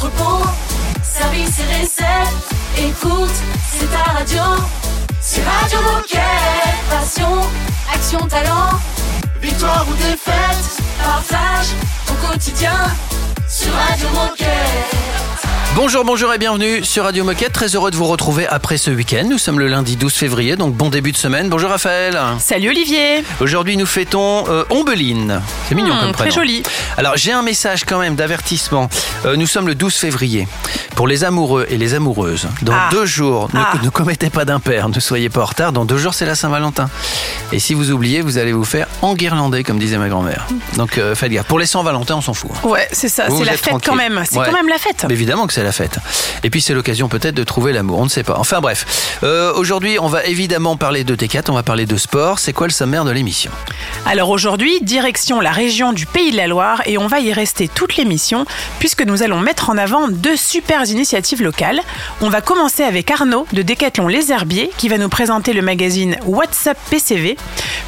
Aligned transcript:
entrepôt, 0.00 0.46
service 1.02 1.58
et 1.60 1.82
recettes. 1.82 2.48
Écoute, 2.78 3.30
c'est 3.70 3.90
ta 3.90 4.12
radio. 4.12 4.42
C'est 5.20 5.42
Radio 5.42 5.78
Moquette. 5.82 6.20
Passion, 6.88 7.40
action, 7.92 8.26
talent. 8.26 8.78
Victoire 9.42 9.86
ou 9.88 9.94
défaite, 9.94 10.82
partage 11.02 11.68
ton 12.06 12.14
quotidien 12.28 12.76
sur 13.46 13.72
Radio 13.74 14.08
Moquette. 14.10 15.29
Bonjour, 15.76 16.04
bonjour 16.04 16.34
et 16.34 16.38
bienvenue 16.38 16.84
sur 16.84 17.04
Radio 17.04 17.24
Moquette. 17.24 17.52
Très 17.52 17.74
heureux 17.74 17.90
de 17.90 17.96
vous 17.96 18.04
retrouver 18.06 18.46
après 18.46 18.76
ce 18.76 18.90
week-end. 18.90 19.24
Nous 19.30 19.38
sommes 19.38 19.58
le 19.58 19.66
lundi 19.68 19.96
12 19.96 20.12
février, 20.12 20.56
donc 20.56 20.74
bon 20.74 20.90
début 20.90 21.12
de 21.12 21.16
semaine. 21.16 21.48
Bonjour 21.48 21.70
Raphaël. 21.70 22.18
Salut 22.38 22.68
Olivier. 22.70 23.24
Aujourd'hui, 23.40 23.76
nous 23.76 23.86
fêtons 23.86 24.44
euh, 24.48 24.64
Ombeline. 24.70 25.40
C'est 25.68 25.74
mignon 25.74 25.94
Hmm, 25.94 26.00
comme 26.00 26.12
prénom. 26.12 26.30
Très 26.32 26.40
joli. 26.40 26.62
Alors, 26.98 27.16
j'ai 27.16 27.32
un 27.32 27.42
message 27.42 27.84
quand 27.84 27.98
même 27.98 28.14
d'avertissement. 28.14 28.90
Euh, 29.24 29.36
nous 29.36 29.46
sommes 29.46 29.68
le 29.68 29.74
12 29.74 29.94
février. 29.94 30.46
Pour 30.96 31.06
les 31.08 31.24
amoureux 31.24 31.66
et 31.70 31.78
les 31.78 31.94
amoureuses, 31.94 32.46
dans 32.62 32.74
Ah. 32.74 32.88
deux 32.90 33.06
jours, 33.06 33.48
ne, 33.54 33.60
Ah. 33.60 33.72
ne 33.82 33.88
commettez 33.88 34.28
pas 34.28 34.44
d'impair, 34.44 34.88
ne 34.90 35.00
soyez 35.00 35.30
pas 35.30 35.40
en 35.42 35.46
retard. 35.46 35.72
Dans 35.72 35.84
deux 35.86 35.96
jours, 35.98 36.12
c'est 36.14 36.26
la 36.26 36.34
Saint-Valentin. 36.34 36.90
Et 37.52 37.58
si 37.58 37.72
vous 37.74 37.90
oubliez, 37.90 38.20
vous 38.20 38.36
allez 38.38 38.52
vous 38.52 38.64
faire 38.66 38.86
enguirlander, 39.00 39.62
comme 39.64 39.78
disait 39.78 39.96
ma 39.98 40.08
grand-mère. 40.08 40.46
Donc, 40.76 40.98
euh, 40.98 41.14
faites 41.14 41.32
gaffe. 41.32 41.46
Pour 41.46 41.58
les 41.58 41.64
Saint-Valentin, 41.66 42.16
on 42.16 42.20
s'en 42.20 42.34
fout. 42.34 42.50
hein. 42.54 42.68
Ouais, 42.68 42.86
c'est 42.92 43.08
ça, 43.08 43.26
c'est 43.30 43.44
la 43.44 43.52
fête 43.52 43.60
tranquille. 43.70 43.88
quand 43.88 43.96
même. 43.96 44.22
C'est 44.28 44.36
Ouais. 44.36 44.44
quand 44.46 44.52
même 44.52 44.68
la 44.68 44.78
fête. 44.78 45.06
Mais 45.08 45.14
Évidemment 45.14 45.46
que 45.46 45.54
c'est 45.60 45.64
la 45.64 45.72
fête. 45.72 45.98
Et 46.42 46.48
puis 46.48 46.62
c'est 46.62 46.72
l'occasion 46.72 47.08
peut-être 47.10 47.34
de 47.34 47.44
trouver 47.44 47.74
l'amour, 47.74 47.98
on 47.98 48.04
ne 48.04 48.08
sait 48.08 48.22
pas. 48.22 48.36
Enfin 48.38 48.60
bref, 48.62 49.18
Euh, 49.22 49.52
aujourd'hui 49.54 49.98
on 49.98 50.08
va 50.08 50.24
évidemment 50.24 50.78
parler 50.78 51.04
de 51.04 51.14
T4, 51.14 51.50
on 51.50 51.52
va 51.52 51.62
parler 51.62 51.84
de 51.84 51.98
sport. 51.98 52.38
C'est 52.38 52.54
quoi 52.54 52.66
le 52.66 52.72
sommaire 52.72 53.04
de 53.04 53.10
l'émission? 53.10 53.50
Alors 54.06 54.30
aujourd'hui, 54.30 54.80
direction 54.80 55.38
la 55.38 55.50
région 55.52 55.92
du 55.92 56.06
Pays 56.06 56.30
de 56.30 56.38
la 56.38 56.46
Loire 56.46 56.80
et 56.86 56.96
on 56.96 57.08
va 57.08 57.20
y 57.20 57.30
rester 57.34 57.68
toute 57.68 57.96
l'émission 57.98 58.46
puisque 58.78 59.02
nous 59.02 59.22
allons 59.22 59.38
mettre 59.40 59.68
en 59.68 59.76
avant 59.76 60.08
deux 60.08 60.36
super 60.36 60.82
initiatives 60.88 61.42
locales. 61.42 61.80
On 62.22 62.30
va 62.30 62.40
commencer 62.40 62.82
avec 62.82 63.10
Arnaud 63.10 63.46
de 63.52 63.60
Décathlon 63.60 64.08
Les 64.08 64.32
Herbiers 64.32 64.70
qui 64.78 64.88
va 64.88 64.96
nous 64.96 65.10
présenter 65.10 65.52
le 65.52 65.60
magazine 65.60 66.16
WhatsApp 66.24 66.78
PCV. 66.88 67.36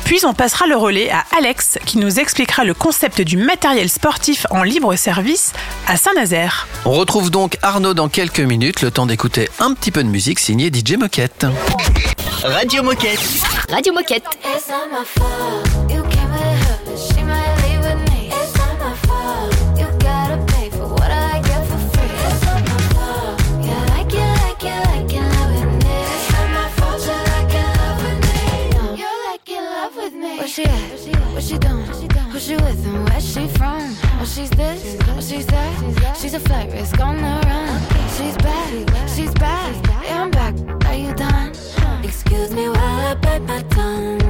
Puis 0.05 0.21
on 0.27 0.35
passera 0.35 0.67
le 0.67 0.77
relais 0.77 1.11
à 1.11 1.25
Alex 1.39 1.79
qui 1.87 1.97
nous 1.97 2.21
expliquera 2.21 2.65
le 2.65 2.75
concept 2.75 3.23
du 3.23 3.39
matériel 3.39 3.89
sportif 3.89 4.47
en 4.51 4.63
libre 4.63 4.95
service 4.97 5.55
à 5.87 5.97
Saint-Nazaire. 5.97 6.69
On 6.85 6.91
retrouve 6.93 7.31
donc 7.31 7.57
Arnaud 7.63 7.95
dans 7.95 8.09
quelques 8.09 8.41
minutes, 8.41 8.83
le 8.83 8.91
temps 8.91 9.07
d'écouter 9.07 9.49
un 9.61 9.73
petit 9.75 9.93
peu 9.93 10.03
de 10.03 10.09
musique 10.09 10.41
signée 10.41 10.71
DJ 10.73 10.97
Moquette. 10.97 11.47
Radio 12.43 12.83
Moquette. 12.83 13.21
Radio 13.71 13.93
Moquette. 13.93 14.25
She. 16.95 17.23
Where 30.43 30.49
she 30.49 30.65
at? 30.65 31.33
What 31.33 31.43
she 31.43 31.57
doing? 31.57 31.85
Who 32.31 32.39
she 32.39 32.57
with 32.57 32.85
and 32.85 33.09
where 33.09 33.21
she 33.21 33.47
from? 33.49 34.12
She's 34.25 34.51
this, 34.51 34.83
she's 35.29 35.47
that. 35.47 36.17
She's 36.17 36.35
a 36.35 36.41
flight 36.41 36.73
risk 36.73 36.99
on 37.01 37.17
the 37.17 37.23
run. 37.23 37.81
She's 38.17 38.37
back, 38.37 39.09
she's 39.09 39.35
back. 39.35 39.75
Yeah, 40.05 40.23
I'm 40.23 40.31
back. 40.31 40.55
Are 40.87 40.95
you 40.95 41.13
done? 41.15 41.53
Excuse 42.05 42.53
me 42.53 42.69
while 42.69 43.07
I 43.11 43.15
bite 43.15 43.43
my 43.43 43.63
tongue. 43.63 44.22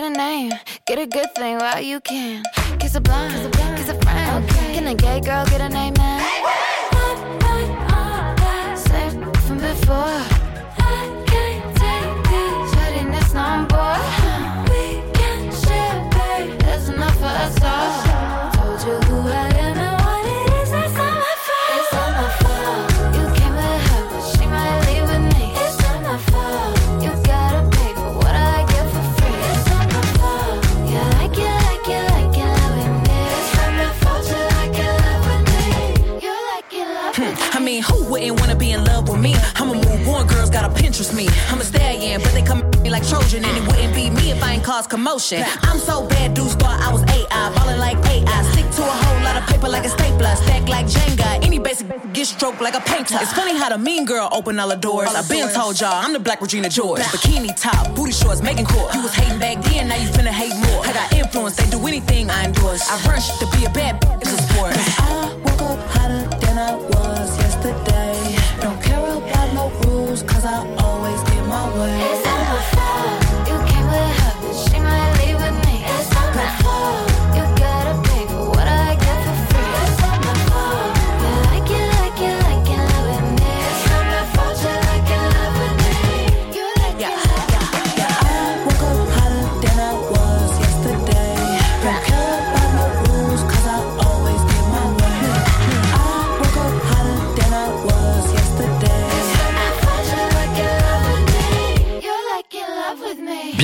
Get 0.00 0.12
a 0.12 0.16
name, 0.16 0.52
get 0.86 0.98
a 0.98 1.06
good 1.06 1.34
thing 1.34 1.58
while 1.58 1.78
you 1.78 2.00
can. 2.00 2.42
Kiss 2.78 2.94
a 2.94 3.00
blind, 3.02 3.34
kiss 3.34 3.44
a 3.44 3.50
blind. 3.50 3.76
Kiss 3.76 3.88
a 3.90 3.94
friend. 4.00 4.48
Can 4.48 4.86
a 4.86 4.94
gay 4.94 5.20
girl 5.20 5.44
get 5.46 5.60
a 5.60 5.68
name 5.68 5.92
man? 5.98 6.20
I'm 6.94 7.78
not 7.78 8.42
all 8.42 8.76
same 8.76 9.32
from 9.44 9.58
before. 9.58 10.20
I 10.78 11.24
can't 11.26 11.76
take 11.82 12.14
this 12.30 12.72
shuttiness 12.72 13.34
no 13.34 13.48
more. 13.72 14.00
We 14.70 14.84
can 15.12 15.52
share, 15.62 15.98
babe. 16.14 16.58
There's 16.60 16.88
enough 16.88 17.16
for 17.18 17.26
us 17.26 17.62
all. 17.62 18.09
Me 42.90 42.98
like 42.98 43.08
Trojan, 43.08 43.44
and 43.44 43.56
it 43.56 43.66
wouldn't 43.66 43.94
be 43.94 44.10
me 44.10 44.30
if 44.30 44.42
I 44.42 44.54
ain't 44.54 44.64
cause 44.64 44.86
commotion. 44.86 45.44
I'm 45.62 45.78
so 45.78 46.06
bad, 46.06 46.34
dudes 46.34 46.54
thought 46.54 46.80
I 46.80 46.92
was 46.92 47.02
AI, 47.02 47.54
ballin' 47.54 47.78
like 47.78 47.96
AI. 48.06 48.42
Stick 48.52 48.68
to 48.76 48.82
a 48.82 48.96
whole 49.02 49.22
lot 49.22 49.36
of 49.36 49.46
paper 49.48 49.68
like 49.68 49.84
a 49.84 49.88
stapler, 49.88 50.34
stack 50.36 50.68
like 50.68 50.86
Jenga. 50.86 51.44
Any 51.44 51.58
basic 51.58 51.86
get 52.12 52.26
stroked 52.26 52.60
like 52.60 52.74
a 52.74 52.80
painter. 52.80 53.16
It's 53.20 53.32
funny 53.32 53.56
how 53.56 53.68
the 53.68 53.78
mean 53.78 54.04
girl 54.04 54.28
open 54.32 54.58
all 54.58 54.68
the 54.68 54.76
doors. 54.76 55.08
I've 55.14 55.28
been 55.28 55.52
told 55.52 55.80
y'all 55.80 55.92
I'm 55.92 56.12
the 56.12 56.20
black 56.20 56.40
Regina 56.40 56.68
George. 56.68 57.02
Bikini 57.02 57.54
top, 57.60 57.94
booty 57.94 58.12
shorts, 58.12 58.42
making 58.42 58.66
court. 58.66 58.94
You 58.94 59.02
was 59.02 59.14
hating 59.14 59.38
back 59.38 59.62
then, 59.64 59.88
now 59.88 59.96
you 59.96 60.08
finna 60.08 60.34
hate 60.42 60.54
more. 60.66 60.84
I 60.84 60.92
got 60.92 61.12
influence, 61.12 61.56
they 61.56 61.68
do 61.70 61.86
anything 61.86 62.30
I 62.30 62.46
endorse. 62.46 62.88
I 62.90 62.96
rush 63.08 63.38
to 63.38 63.46
be 63.56 63.64
a 63.64 63.70
bad 63.70 64.00
bitch, 64.00 64.22
it's 64.22 64.32
a 64.32 64.42
sport. 64.48 65.49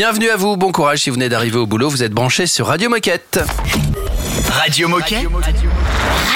Bienvenue 0.09 0.31
à 0.31 0.37
vous, 0.37 0.57
bon 0.57 0.71
courage 0.71 1.01
si 1.01 1.11
vous 1.11 1.15
venez 1.15 1.29
d'arriver 1.29 1.59
au 1.59 1.67
boulot, 1.67 1.89
vous 1.89 2.05
êtes 2.05 2.13
branchés 2.13 2.47
sur 2.47 2.69
Radio 2.69 2.89
Moquette. 2.89 3.41
Radio 4.49 4.87
Moquette. 4.87 5.27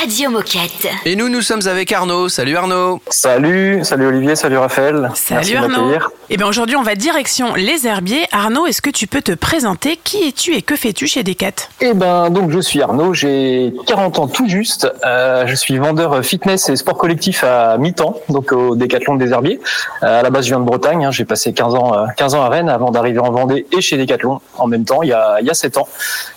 Radio 0.01 0.29
Moquette. 0.29 0.89
Et 1.05 1.15
nous, 1.15 1.29
nous 1.29 1.41
sommes 1.41 1.65
avec 1.69 1.93
Arnaud. 1.93 2.29
Salut 2.29 2.57
Arnaud. 2.57 3.01
Salut, 3.11 3.85
salut 3.85 4.09
Olivier, 4.09 4.35
salut 4.35 4.59
Raphaël. 4.59 5.13
Salut 5.15 5.55
Arnaud. 5.55 5.93
Et 6.33 6.37
bien 6.37 6.47
aujourd'hui, 6.47 6.77
on 6.77 6.83
va 6.83 6.95
direction 6.95 7.55
les 7.57 7.89
herbiers. 7.89 8.25
Arnaud, 8.31 8.67
est-ce 8.67 8.81
que 8.81 8.91
tu 8.91 9.09
peux 9.09 9.21
te 9.21 9.33
présenter 9.33 9.99
Qui 10.05 10.29
es-tu 10.29 10.55
et 10.55 10.63
que 10.63 10.77
fais-tu 10.77 11.09
chez 11.09 11.25
Decat 11.25 11.51
Eh 11.81 11.93
ben, 11.93 12.31
donc 12.31 12.53
je 12.53 12.61
suis 12.61 12.81
Arnaud, 12.83 13.13
j'ai 13.15 13.75
40 13.89 14.21
ans 14.21 14.29
tout 14.29 14.49
juste. 14.49 14.89
Euh, 15.05 15.49
je 15.49 15.55
suis 15.57 15.77
vendeur 15.79 16.25
fitness 16.25 16.69
et 16.69 16.77
sport 16.77 16.97
collectif 16.97 17.43
à 17.43 17.79
mi-temps, 17.79 18.21
donc 18.29 18.53
au 18.53 18.77
Décathlon 18.77 19.17
des 19.17 19.33
Herbiers. 19.33 19.59
Euh, 20.05 20.21
à 20.21 20.23
la 20.23 20.31
base, 20.31 20.45
je 20.45 20.51
viens 20.51 20.61
de 20.61 20.65
Bretagne. 20.65 21.05
hein. 21.05 21.11
j'ai 21.11 21.25
passé 21.25 21.53
15 21.53 21.75
ans, 21.75 21.95
euh, 21.95 22.07
15 22.17 22.37
ans 22.37 22.43
à 22.43 22.49
Rennes 22.49 22.69
avant 22.69 22.93
d'arriver 22.93 23.19
en 23.19 23.33
Vendée 23.33 23.67
et 23.73 23.81
chez 23.81 23.97
Décathlon 23.97 24.41
en 24.57 24.69
même 24.69 24.85
temps, 24.85 25.03
il 25.03 25.09
y 25.09 25.13
a, 25.13 25.39
il 25.41 25.47
y 25.49 25.51
a 25.51 25.55
7 25.55 25.79
ans. 25.79 25.89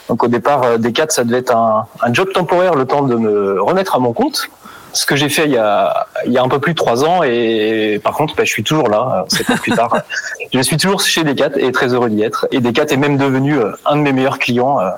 Donc 0.09 0.23
au 0.23 0.27
départ, 0.27 0.63
euh, 0.63 0.77
Decat, 0.79 1.05
ça 1.09 1.23
devait 1.23 1.37
être 1.37 1.55
un, 1.55 1.85
un 2.01 2.11
job 2.11 2.29
temporaire, 2.33 2.73
le 2.73 2.85
temps 2.85 3.03
de 3.03 3.13
me 3.15 3.61
remettre 3.61 3.95
à 3.95 3.99
mon 3.99 4.11
compte. 4.11 4.49
Ce 4.93 5.05
que 5.05 5.15
j'ai 5.15 5.29
fait 5.29 5.45
il 5.45 5.51
y, 5.51 5.57
a, 5.57 6.07
il 6.25 6.31
y 6.31 6.37
a 6.37 6.43
un 6.43 6.47
peu 6.47 6.59
plus 6.59 6.73
de 6.73 6.77
trois 6.77 7.03
ans 7.03 7.23
et 7.23 7.99
par 8.03 8.13
contre, 8.13 8.35
bah, 8.35 8.43
je 8.45 8.51
suis 8.51 8.63
toujours 8.63 8.89
là, 8.89 9.25
euh, 9.25 9.35
sept 9.35 9.49
ans 9.49 9.57
plus 9.57 9.71
tard. 9.71 9.97
Je 10.53 10.61
suis 10.61 10.77
toujours 10.77 11.01
chez 11.01 11.23
Decat 11.23 11.49
et 11.57 11.71
très 11.71 11.93
heureux 11.93 12.11
d'y 12.11 12.21
être. 12.21 12.47
Et 12.51 12.59
Decat 12.59 12.85
est 12.85 12.97
même 12.97 13.17
devenu 13.17 13.57
euh, 13.57 13.71
un 13.85 13.95
de 13.95 14.01
mes 14.01 14.13
meilleurs 14.13 14.37
clients 14.37 14.79
euh, 14.79 14.91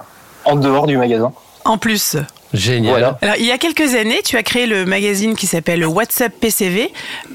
en 0.44 0.58
dehors 0.58 0.86
du 0.86 0.98
magasin. 0.98 1.32
En 1.64 1.78
plus, 1.78 2.18
Génial. 2.56 2.92
Voilà. 2.92 3.18
Alors, 3.22 3.36
il 3.38 3.46
y 3.46 3.52
a 3.52 3.58
quelques 3.58 3.96
années, 3.96 4.22
tu 4.24 4.38
as 4.38 4.44
créé 4.44 4.66
le 4.66 4.86
magazine 4.86 5.36
qui 5.36 5.48
s'appelle 5.48 5.86
WhatsApp 5.86 6.34
PCV. 6.40 6.92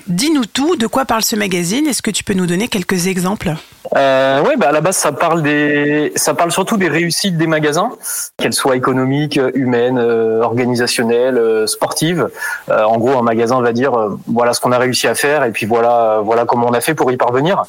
Dis-nous 0.06 0.46
tout, 0.46 0.76
de 0.76 0.86
quoi 0.86 1.04
parle 1.04 1.22
ce 1.22 1.36
magazine? 1.36 1.86
Est-ce 1.86 2.02
que 2.02 2.10
tu 2.10 2.24
peux 2.24 2.34
nous 2.34 2.46
donner 2.46 2.68
quelques 2.68 3.06
exemples? 3.06 3.54
Euh, 3.96 4.40
ouais, 4.42 4.56
bah 4.56 4.68
à 4.68 4.72
la 4.72 4.80
base, 4.80 4.96
ça 4.96 5.10
parle 5.10 5.42
des, 5.42 6.12
ça 6.14 6.34
parle 6.34 6.52
surtout 6.52 6.76
des 6.76 6.88
réussites 6.88 7.36
des 7.36 7.48
magasins, 7.48 7.90
qu'elles 8.36 8.52
soient 8.52 8.76
économiques, 8.76 9.40
humaines, 9.54 9.98
euh, 9.98 10.42
organisationnelles, 10.42 11.38
euh, 11.38 11.66
sportives. 11.66 12.28
Euh, 12.68 12.84
en 12.84 12.98
gros, 12.98 13.18
un 13.18 13.22
magasin 13.22 13.60
va 13.60 13.72
dire, 13.72 13.94
euh, 13.94 14.16
voilà 14.28 14.52
ce 14.52 14.60
qu'on 14.60 14.70
a 14.70 14.78
réussi 14.78 15.08
à 15.08 15.16
faire, 15.16 15.44
et 15.44 15.50
puis 15.50 15.66
voilà, 15.66 16.18
euh, 16.18 16.20
voilà 16.20 16.44
comment 16.44 16.68
on 16.68 16.72
a 16.72 16.80
fait 16.80 16.94
pour 16.94 17.10
y 17.10 17.16
parvenir. 17.16 17.64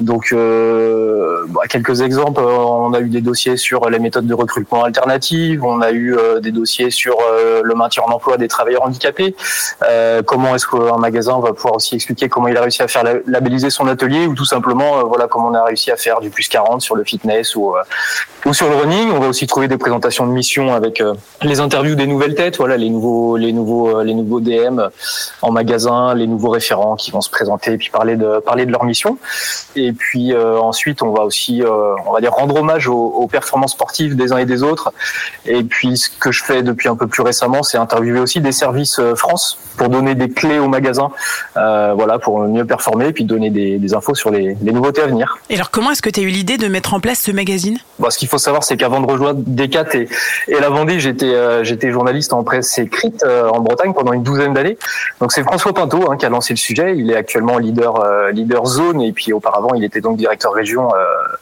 Donc, 0.00 0.28
euh, 0.32 1.44
bah, 1.48 1.62
quelques 1.68 2.00
exemples. 2.00 2.40
On 2.40 2.94
a 2.94 3.00
eu 3.00 3.08
des 3.08 3.20
dossiers 3.20 3.56
sur 3.56 3.90
les 3.90 3.98
méthodes 3.98 4.26
de 4.26 4.34
recrutement 4.34 4.84
alternatives. 4.84 5.64
On 5.64 5.80
a 5.80 5.90
eu 5.90 6.16
euh, 6.16 6.40
des 6.40 6.52
dossiers 6.52 6.90
sur 6.96 7.16
euh, 7.20 7.60
le 7.62 7.74
maintien 7.74 8.02
en 8.06 8.10
emploi 8.12 8.36
des 8.38 8.48
travailleurs 8.48 8.82
handicapés. 8.82 9.36
Euh, 9.88 10.22
comment 10.22 10.54
est-ce 10.54 10.66
qu'un 10.66 10.96
magasin 10.96 11.38
va 11.40 11.52
pouvoir 11.52 11.74
aussi 11.76 11.94
expliquer 11.94 12.28
comment 12.28 12.48
il 12.48 12.56
a 12.56 12.62
réussi 12.62 12.82
à 12.82 12.88
faire 12.88 13.04
la- 13.04 13.20
labelliser 13.26 13.70
son 13.70 13.86
atelier 13.86 14.26
ou 14.26 14.34
tout 14.34 14.44
simplement 14.44 14.98
euh, 14.98 15.02
voilà 15.02 15.26
comment 15.28 15.48
on 15.48 15.54
a 15.54 15.64
réussi 15.64 15.90
à 15.90 15.96
faire 15.96 16.20
du 16.20 16.30
plus 16.30 16.48
40 16.48 16.80
sur 16.80 16.96
le 16.96 17.04
fitness 17.04 17.54
ou 17.54 17.74
ou 18.46 18.54
sur 18.54 18.68
le 18.68 18.76
running. 18.76 19.10
On 19.12 19.20
va 19.20 19.28
aussi 19.28 19.46
trouver 19.46 19.68
des 19.68 19.76
présentations 19.78 20.26
de 20.26 20.32
missions 20.32 20.74
avec 20.74 21.02
les 21.42 21.60
interviews 21.60 21.94
des 21.94 22.06
nouvelles 22.06 22.34
têtes, 22.34 22.56
voilà 22.56 22.76
les 22.76 22.90
nouveaux 22.90 23.36
les 23.36 23.52
nouveaux 23.52 24.02
les 24.02 24.14
nouveaux 24.14 24.40
DM 24.40 24.80
en 25.42 25.50
magasin, 25.52 26.14
les 26.14 26.26
nouveaux 26.26 26.50
référents 26.50 26.96
qui 26.96 27.10
vont 27.10 27.20
se 27.20 27.30
présenter 27.30 27.72
et 27.72 27.78
puis 27.78 27.90
parler 27.90 28.16
de 28.16 28.38
parler 28.40 28.64
de 28.66 28.72
leur 28.72 28.84
mission. 28.84 29.18
Et 29.74 29.92
puis 29.92 30.34
ensuite 30.36 31.02
on 31.02 31.12
va 31.12 31.22
aussi 31.24 31.62
on 32.06 32.12
va 32.12 32.20
dire 32.20 32.32
rendre 32.32 32.56
hommage 32.56 32.88
aux, 32.88 32.94
aux 33.22 33.26
performances 33.26 33.72
sportives 33.72 34.16
des 34.16 34.32
uns 34.32 34.38
et 34.38 34.46
des 34.46 34.62
autres. 34.62 34.92
Et 35.44 35.62
puis 35.62 35.96
ce 35.96 36.08
que 36.10 36.30
je 36.32 36.42
fais 36.44 36.62
depuis 36.62 36.85
un 36.88 36.96
peu 36.96 37.06
plus 37.06 37.22
récemment, 37.22 37.62
c'est 37.62 37.78
interviewer 37.78 38.20
aussi 38.20 38.40
des 38.40 38.52
services 38.52 38.98
euh, 38.98 39.14
France 39.14 39.58
pour 39.76 39.88
donner 39.88 40.14
des 40.14 40.30
clés 40.30 40.58
aux 40.58 40.68
magasins, 40.68 41.10
euh, 41.56 41.92
voilà 41.94 42.18
pour 42.18 42.40
mieux 42.40 42.64
performer 42.64 43.08
et 43.08 43.12
puis 43.12 43.24
donner 43.24 43.50
des, 43.50 43.78
des 43.78 43.94
infos 43.94 44.14
sur 44.14 44.30
les, 44.30 44.56
les 44.62 44.72
nouveautés 44.72 45.02
à 45.02 45.06
venir. 45.06 45.38
Et 45.50 45.54
alors, 45.54 45.70
comment 45.70 45.90
est-ce 45.90 46.02
que 46.02 46.10
tu 46.10 46.20
as 46.20 46.22
eu 46.22 46.28
l'idée 46.28 46.56
de 46.56 46.68
mettre 46.68 46.94
en 46.94 47.00
place 47.00 47.20
ce 47.20 47.30
magazine? 47.30 47.78
Bon, 47.98 48.10
ce 48.10 48.18
qu'il 48.18 48.28
faut 48.28 48.38
savoir, 48.38 48.64
c'est 48.64 48.76
qu'avant 48.76 49.00
de 49.00 49.10
rejoindre 49.10 49.40
Decat 49.46 49.94
et, 49.94 50.08
et 50.48 50.60
la 50.60 50.70
Vendée, 50.70 50.98
j'étais 51.00 51.26
euh, 51.26 51.64
j'étais 51.64 51.90
journaliste 51.90 52.32
en 52.32 52.42
presse 52.44 52.78
écrite 52.78 53.22
euh, 53.24 53.48
en 53.48 53.60
Bretagne 53.60 53.92
pendant 53.92 54.12
une 54.12 54.22
douzaine 54.22 54.54
d'années. 54.54 54.78
Donc 55.20 55.32
c'est 55.32 55.42
François 55.42 55.72
Pinto 55.72 56.10
hein, 56.10 56.16
qui 56.16 56.26
a 56.26 56.28
lancé 56.28 56.52
le 56.52 56.58
sujet. 56.58 56.96
Il 56.96 57.10
est 57.10 57.16
actuellement 57.16 57.58
leader 57.58 58.02
leader 58.32 58.66
zone 58.66 59.00
et 59.00 59.12
puis 59.12 59.32
auparavant 59.32 59.74
il 59.74 59.84
était 59.84 60.00
donc 60.00 60.16
directeur 60.16 60.52
région 60.52 60.88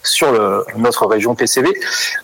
sur 0.03 0.31
le, 0.33 0.65
notre 0.77 1.07
région 1.07 1.35
PCV. 1.35 1.73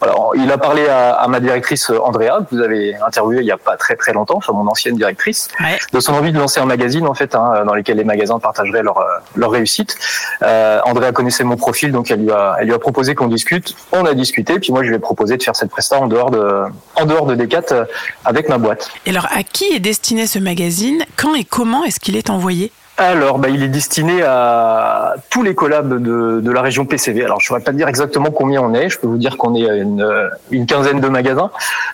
Alors 0.00 0.32
il 0.37 0.50
a 0.50 0.58
parlé 0.58 0.88
à, 0.88 1.14
à 1.14 1.28
ma 1.28 1.40
directrice 1.40 1.90
Andrea 1.90 2.40
que 2.49 2.55
vous 2.55 2.62
avez 2.62 2.94
interviewé 3.06 3.38
il 3.41 3.47
y 3.47 3.52
a 3.52 3.56
pas 3.58 3.76
très 3.76 3.97
très 3.97 4.12
longtemps, 4.12 4.41
sur 4.41 4.55
mon 4.55 4.67
ancienne 4.69 4.97
directrice, 4.97 5.49
Ouais. 5.61 5.79
de 5.93 6.00
son 6.00 6.12
envie 6.14 6.32
de 6.32 6.38
lancer 6.38 6.61
un 6.61 6.67
magazine 6.67 7.06
en 7.06 7.14
fait 7.14 7.35
hein, 7.35 7.64
dans 7.67 7.75
lequel 7.75 7.97
les 7.97 8.05
magasins 8.05 8.38
partageraient 8.38 8.82
leur 8.82 8.99
euh, 8.99 9.05
leur 9.37 9.50
réussite. 9.50 9.97
Euh, 10.43 10.81
Andrea 10.85 11.12
connaissait 11.12 11.44
mon 11.44 11.56
profil, 11.56 11.93
donc 11.93 12.11
elle 12.11 12.23
lui 12.23 12.31
a, 12.32 12.56
elle 12.61 12.67
lui 12.67 12.75
a 12.75 12.79
proposé 12.79 13.14
qu'on 13.14 13.29
discute. 13.29 13.75
On 13.93 14.05
a 14.05 14.14
discuté, 14.14 14.58
puis 14.58 14.73
moi 14.73 14.82
je 14.82 14.88
lui 14.88 14.97
ai 14.97 14.99
proposé 14.99 15.37
de 15.37 15.43
faire 15.43 15.56
cette 15.56 15.70
presta 15.70 15.99
en 15.99 16.06
dehors 16.06 16.31
de, 16.31 16.64
en 16.97 17.05
dehors 17.06 17.26
de 17.26 17.35
Decat 17.35 17.62
euh, 17.73 17.85
avec 18.25 18.49
ma 18.49 18.58
boîte. 18.58 18.91
Et 19.06 19.11
alors, 19.11 19.26
à 19.35 19.43
qui 19.43 19.64
est 19.73 19.81
destiné 19.81 20.26
ce 20.26 20.38
magazine? 20.38 21.05
Quand 21.17 21.35
et 21.35 21.44
comment 21.44 21.85
est-ce 21.85 22.00
qu'il 22.00 22.17
est 22.17 22.31
envoyé? 22.31 22.73
Alors, 23.02 23.38
bah, 23.38 23.49
il 23.49 23.62
est 23.62 23.69
destiné 23.69 24.23
à 24.23 25.14
tous 25.31 25.43
les 25.43 25.55
collabs 25.55 26.02
de, 26.02 26.50
la 26.50 26.61
région 26.61 26.85
PCV. 26.85 27.25
Alors, 27.25 27.41
je 27.41 27.47
ne 27.47 27.49
saurais 27.49 27.62
pas 27.62 27.73
dire 27.73 27.88
exactement 27.88 28.31
combien 28.31 28.61
on 28.61 28.75
est. 28.75 28.91
Je 28.91 28.99
peux 28.99 29.06
vous 29.06 29.17
dire 29.17 29.38
qu'on 29.38 29.55
est 29.55 29.67
une, 29.79 30.06
une 30.50 30.67
quinzaine 30.67 31.00
de 31.00 31.08
magasins. 31.08 31.50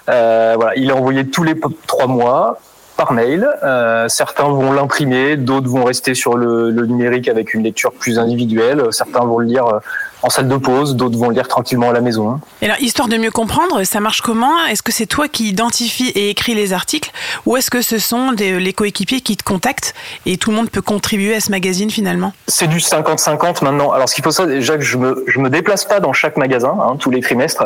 Euh, 0.09 0.55
voilà, 0.57 0.75
il 0.75 0.91
est 0.91 0.93
envoyé 0.93 1.25
tous 1.29 1.45
les 1.45 1.55
trois 1.87 2.09
mois 2.09 2.59
par 2.97 3.13
mail. 3.13 3.49
Euh, 3.63 4.09
certains 4.09 4.49
vont 4.49 4.73
l'imprimer, 4.73 5.37
d'autres 5.37 5.69
vont 5.69 5.85
rester 5.85 6.15
sur 6.15 6.37
le, 6.37 6.71
le 6.71 6.87
numérique 6.87 7.29
avec 7.29 7.55
une 7.55 7.63
lecture 7.63 7.93
plus 7.93 8.19
individuelle. 8.19 8.83
Certains 8.91 9.25
vont 9.25 9.39
le 9.39 9.47
lire 9.47 9.67
euh, 9.67 9.79
en 10.23 10.31
salle 10.31 10.49
de 10.49 10.57
pause, 10.57 10.97
d'autres 10.97 11.19
vont 11.19 11.29
le 11.29 11.35
lire 11.35 11.47
tranquillement 11.47 11.91
à 11.91 11.93
la 11.93 12.01
maison. 12.01 12.41
Et 12.63 12.65
alors, 12.67 12.81
histoire 12.81 13.09
de 13.09 13.17
mieux 13.17 13.31
comprendre, 13.31 13.85
ça 13.85 14.01
marche 14.01 14.23
comment? 14.23 14.65
Est-ce 14.67 14.83
que 14.83 14.93
c'est 14.93 15.07
toi 15.07 15.29
qui 15.29 15.49
identifie 15.49 16.09
et 16.09 16.31
écris 16.31 16.55
les 16.55 16.73
articles? 16.73 17.13
Ou 17.45 17.57
est-ce 17.57 17.71
que 17.71 17.83
ce 17.83 17.99
sont 17.99 18.33
des, 18.33 18.59
les 18.59 18.73
coéquipiers 18.73 19.21
qui 19.21 19.37
te 19.37 19.45
contactent 19.45 19.95
et 20.25 20.37
tout 20.39 20.51
le 20.51 20.57
monde 20.57 20.71
peut 20.71 20.83
contribuer 20.83 21.35
à 21.35 21.41
ce 21.41 21.51
magazine 21.51 21.91
finalement? 21.91 22.33
C'est 22.49 22.67
du 22.67 22.79
50-50 22.79 23.63
maintenant. 23.63 23.93
Alors, 23.93 24.09
ce 24.09 24.15
qu'il 24.15 24.25
faut 24.25 24.31
savoir, 24.31 24.55
déjà 24.55 24.77
que 24.77 24.85
je 24.85 24.97
me, 24.97 25.23
je 25.27 25.39
me 25.39 25.51
déplace 25.51 25.85
pas 25.85 26.01
dans 26.01 26.13
chaque 26.13 26.37
magasin, 26.37 26.75
hein, 26.81 26.97
tous 26.99 27.11
les 27.11 27.21
trimestres. 27.21 27.65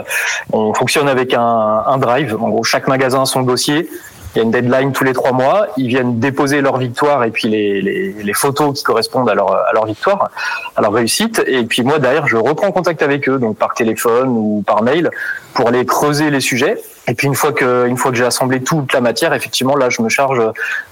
On 0.53 0.75
fonctionne 0.75 1.09
avec 1.09 1.33
un, 1.35 1.41
un 1.87 1.99
drive. 1.99 2.37
En 2.41 2.49
gros, 2.49 2.65
chaque 2.65 2.88
magasin 2.88 3.23
a 3.23 3.26
son 3.26 3.43
dossier. 3.43 3.88
Il 4.35 4.38
y 4.38 4.41
a 4.41 4.44
une 4.44 4.50
deadline 4.50 4.93
tous 4.93 5.05
les 5.05 5.12
trois 5.12 5.32
mois. 5.32 5.67
Ils 5.77 5.88
viennent 5.88 6.21
déposer 6.21 6.61
leur 6.61 6.79
victoire 6.79 7.25
et 7.25 7.31
puis 7.31 7.49
les, 7.49 8.32
photos 8.35 8.79
qui 8.79 8.85
correspondent 8.85 9.29
à 9.29 9.35
leur, 9.35 9.87
victoire, 9.87 10.31
à 10.77 10.82
leur 10.82 10.93
réussite. 10.93 11.43
Et 11.47 11.65
puis 11.65 11.82
moi, 11.82 11.99
derrière, 11.99 12.29
je 12.29 12.37
reprends 12.37 12.71
contact 12.71 13.03
avec 13.03 13.29
eux, 13.29 13.38
donc 13.38 13.56
par 13.56 13.75
téléphone 13.75 14.29
ou 14.29 14.62
par 14.65 14.82
mail, 14.82 15.11
pour 15.53 15.69
aller 15.69 15.85
creuser 15.85 16.31
les 16.31 16.41
sujets. 16.41 16.81
Et 17.09 17.15
puis 17.15 17.27
une 17.27 17.35
fois 17.35 17.53
que, 17.53 17.87
une 17.88 17.97
fois 17.97 18.12
que 18.12 18.17
j'ai 18.17 18.25
assemblé 18.25 18.62
toute 18.62 18.93
la 18.93 19.00
matière, 19.00 19.35
effectivement, 19.35 19.75
là, 19.75 19.91
je 19.91 20.00
me 20.00 20.09
charge 20.09 20.41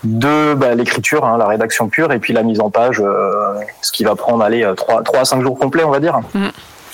de 0.02 0.54
bah, 0.54 0.74
l'écriture, 0.74 1.24
hein, 1.24 1.38
la 1.38 1.46
rédaction 1.46 1.88
pure, 1.88 2.12
et 2.12 2.18
puis 2.18 2.32
la 2.32 2.42
mise 2.42 2.60
en 2.60 2.70
page, 2.70 3.00
euh, 3.00 3.54
ce 3.82 3.92
qui 3.92 4.02
va 4.02 4.16
prendre, 4.16 4.42
allez, 4.42 4.68
trois, 4.76 5.02
trois 5.02 5.20
à 5.20 5.24
cinq 5.24 5.42
jours 5.42 5.58
complets, 5.58 5.84
on 5.84 5.90
va 5.90 6.00
dire. 6.00 6.20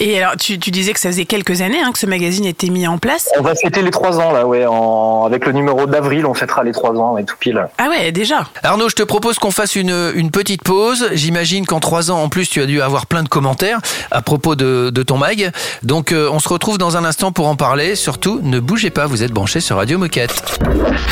Et 0.01 0.23
alors, 0.23 0.37
tu, 0.37 0.59
tu 0.59 0.71
disais 0.71 0.93
que 0.93 1.01
ça 1.01 1.09
faisait 1.11 1.25
quelques 1.25 1.61
années 1.61 1.81
hein, 1.81 1.93
que 1.93 1.99
ce 1.99 2.07
magazine 2.07 2.45
était 2.45 2.69
mis 2.69 2.87
en 2.87 2.99
place. 2.99 3.29
On 3.39 3.43
va 3.43 3.55
fêter 3.55 3.83
les 3.83 3.91
trois 3.91 4.19
ans 4.19 4.33
là, 4.33 4.47
ouais. 4.47 4.67
En, 4.67 5.25
avec 5.27 5.47
le 5.47 5.53
numéro 5.53 5.87
d'avril, 5.87 6.27
on 6.27 6.35
fêtera 6.35 6.65
les 6.65 6.73
trois 6.73 6.93
ans, 6.95 7.17
et 7.17 7.25
tout 7.25 7.37
pile. 7.39 7.67
Ah 7.79 7.89
ouais, 7.89 8.13
déjà. 8.13 8.47
Arnaud, 8.63 8.89
je 8.89 8.97
te 8.97 9.03
propose 9.03 9.39
qu'on 9.39 9.51
fasse 9.51 9.77
une, 9.77 10.13
une 10.15 10.31
petite 10.31 10.63
pause. 10.63 11.09
J'imagine 11.13 11.65
qu'en 11.67 11.81
trois 11.81 12.11
ans, 12.11 12.23
en 12.23 12.29
plus, 12.29 12.49
tu 12.49 12.61
as 12.61 12.67
dû 12.67 12.83
avoir 12.83 13.07
plein 13.07 13.23
de 13.23 13.29
commentaires 13.29 13.81
à 14.11 14.23
propos 14.23 14.57
de, 14.57 14.91
de 14.91 15.03
ton 15.03 15.17
mag. 15.17 15.53
Donc, 15.83 16.13
euh, 16.13 16.29
on 16.33 16.41
se 16.41 16.49
retrouve 16.49 16.79
dans 16.79 16.97
un 16.97 17.05
instant 17.05 17.33
pour 17.33 17.47
en 17.47 17.57
parler. 17.57 17.95
Surtout, 17.95 18.41
ne 18.43 18.61
bougez 18.61 18.91
pas, 18.91 19.07
vous 19.07 19.23
êtes 19.23 19.33
branchés 19.33 19.61
sur 19.61 19.77
Radio 19.77 19.99
Moquette. 19.99 20.59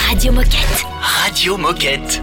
Radio 0.08 0.32
Moquette. 0.32 0.84
Radio 1.00 1.56
Moquette. 1.56 2.20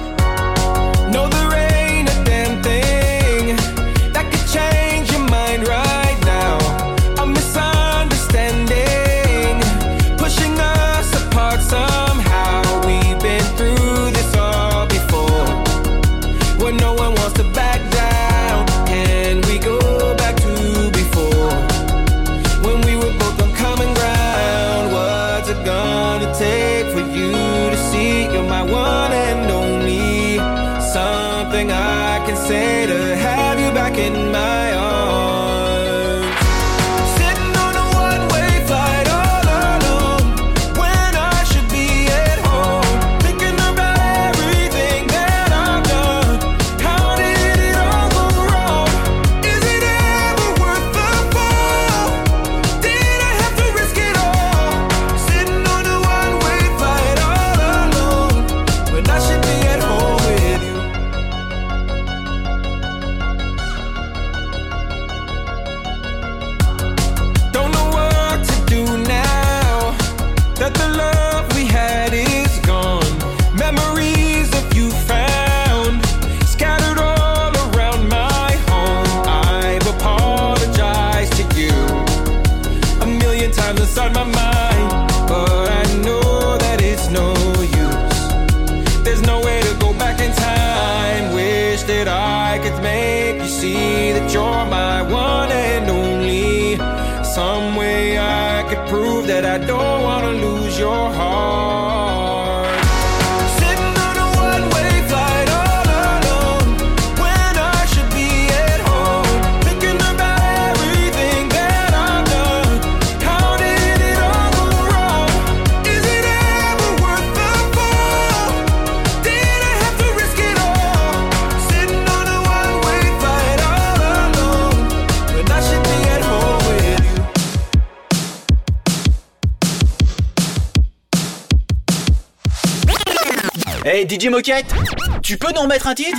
DJ 134.20 134.28
Moquette, 134.28 134.76
tu 135.24 135.38
peux 135.38 135.48
nous 135.54 135.62
remettre 135.62 135.88
un 135.88 135.96
titre? 135.96 136.18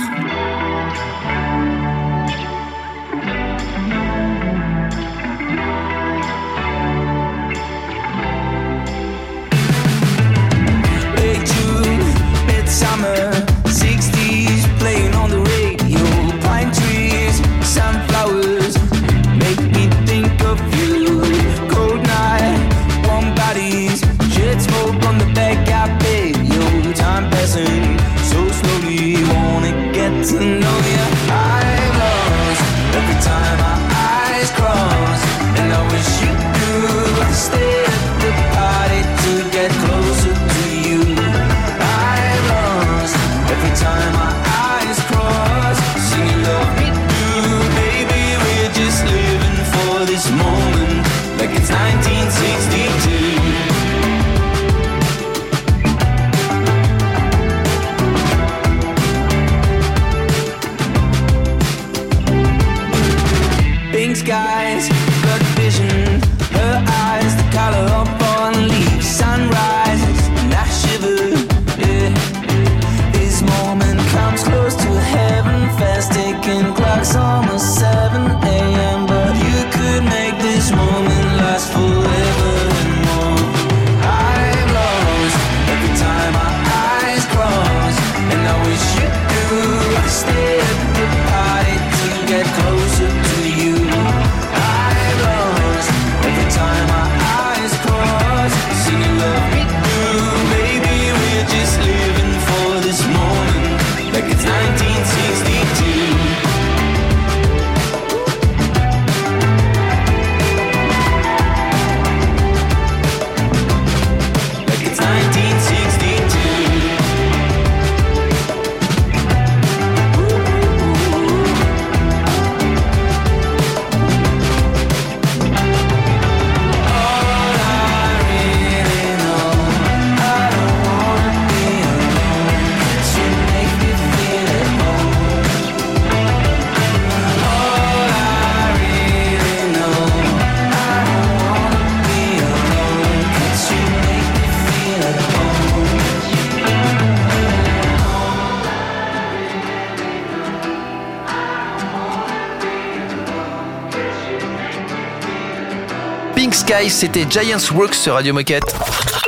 Sky, 156.71 156.89
c'était 156.89 157.25
Giants 157.29 157.57
Works 157.73 157.95
sur 157.95 158.13
Radio 158.13 158.33
Moquette. 158.33 158.63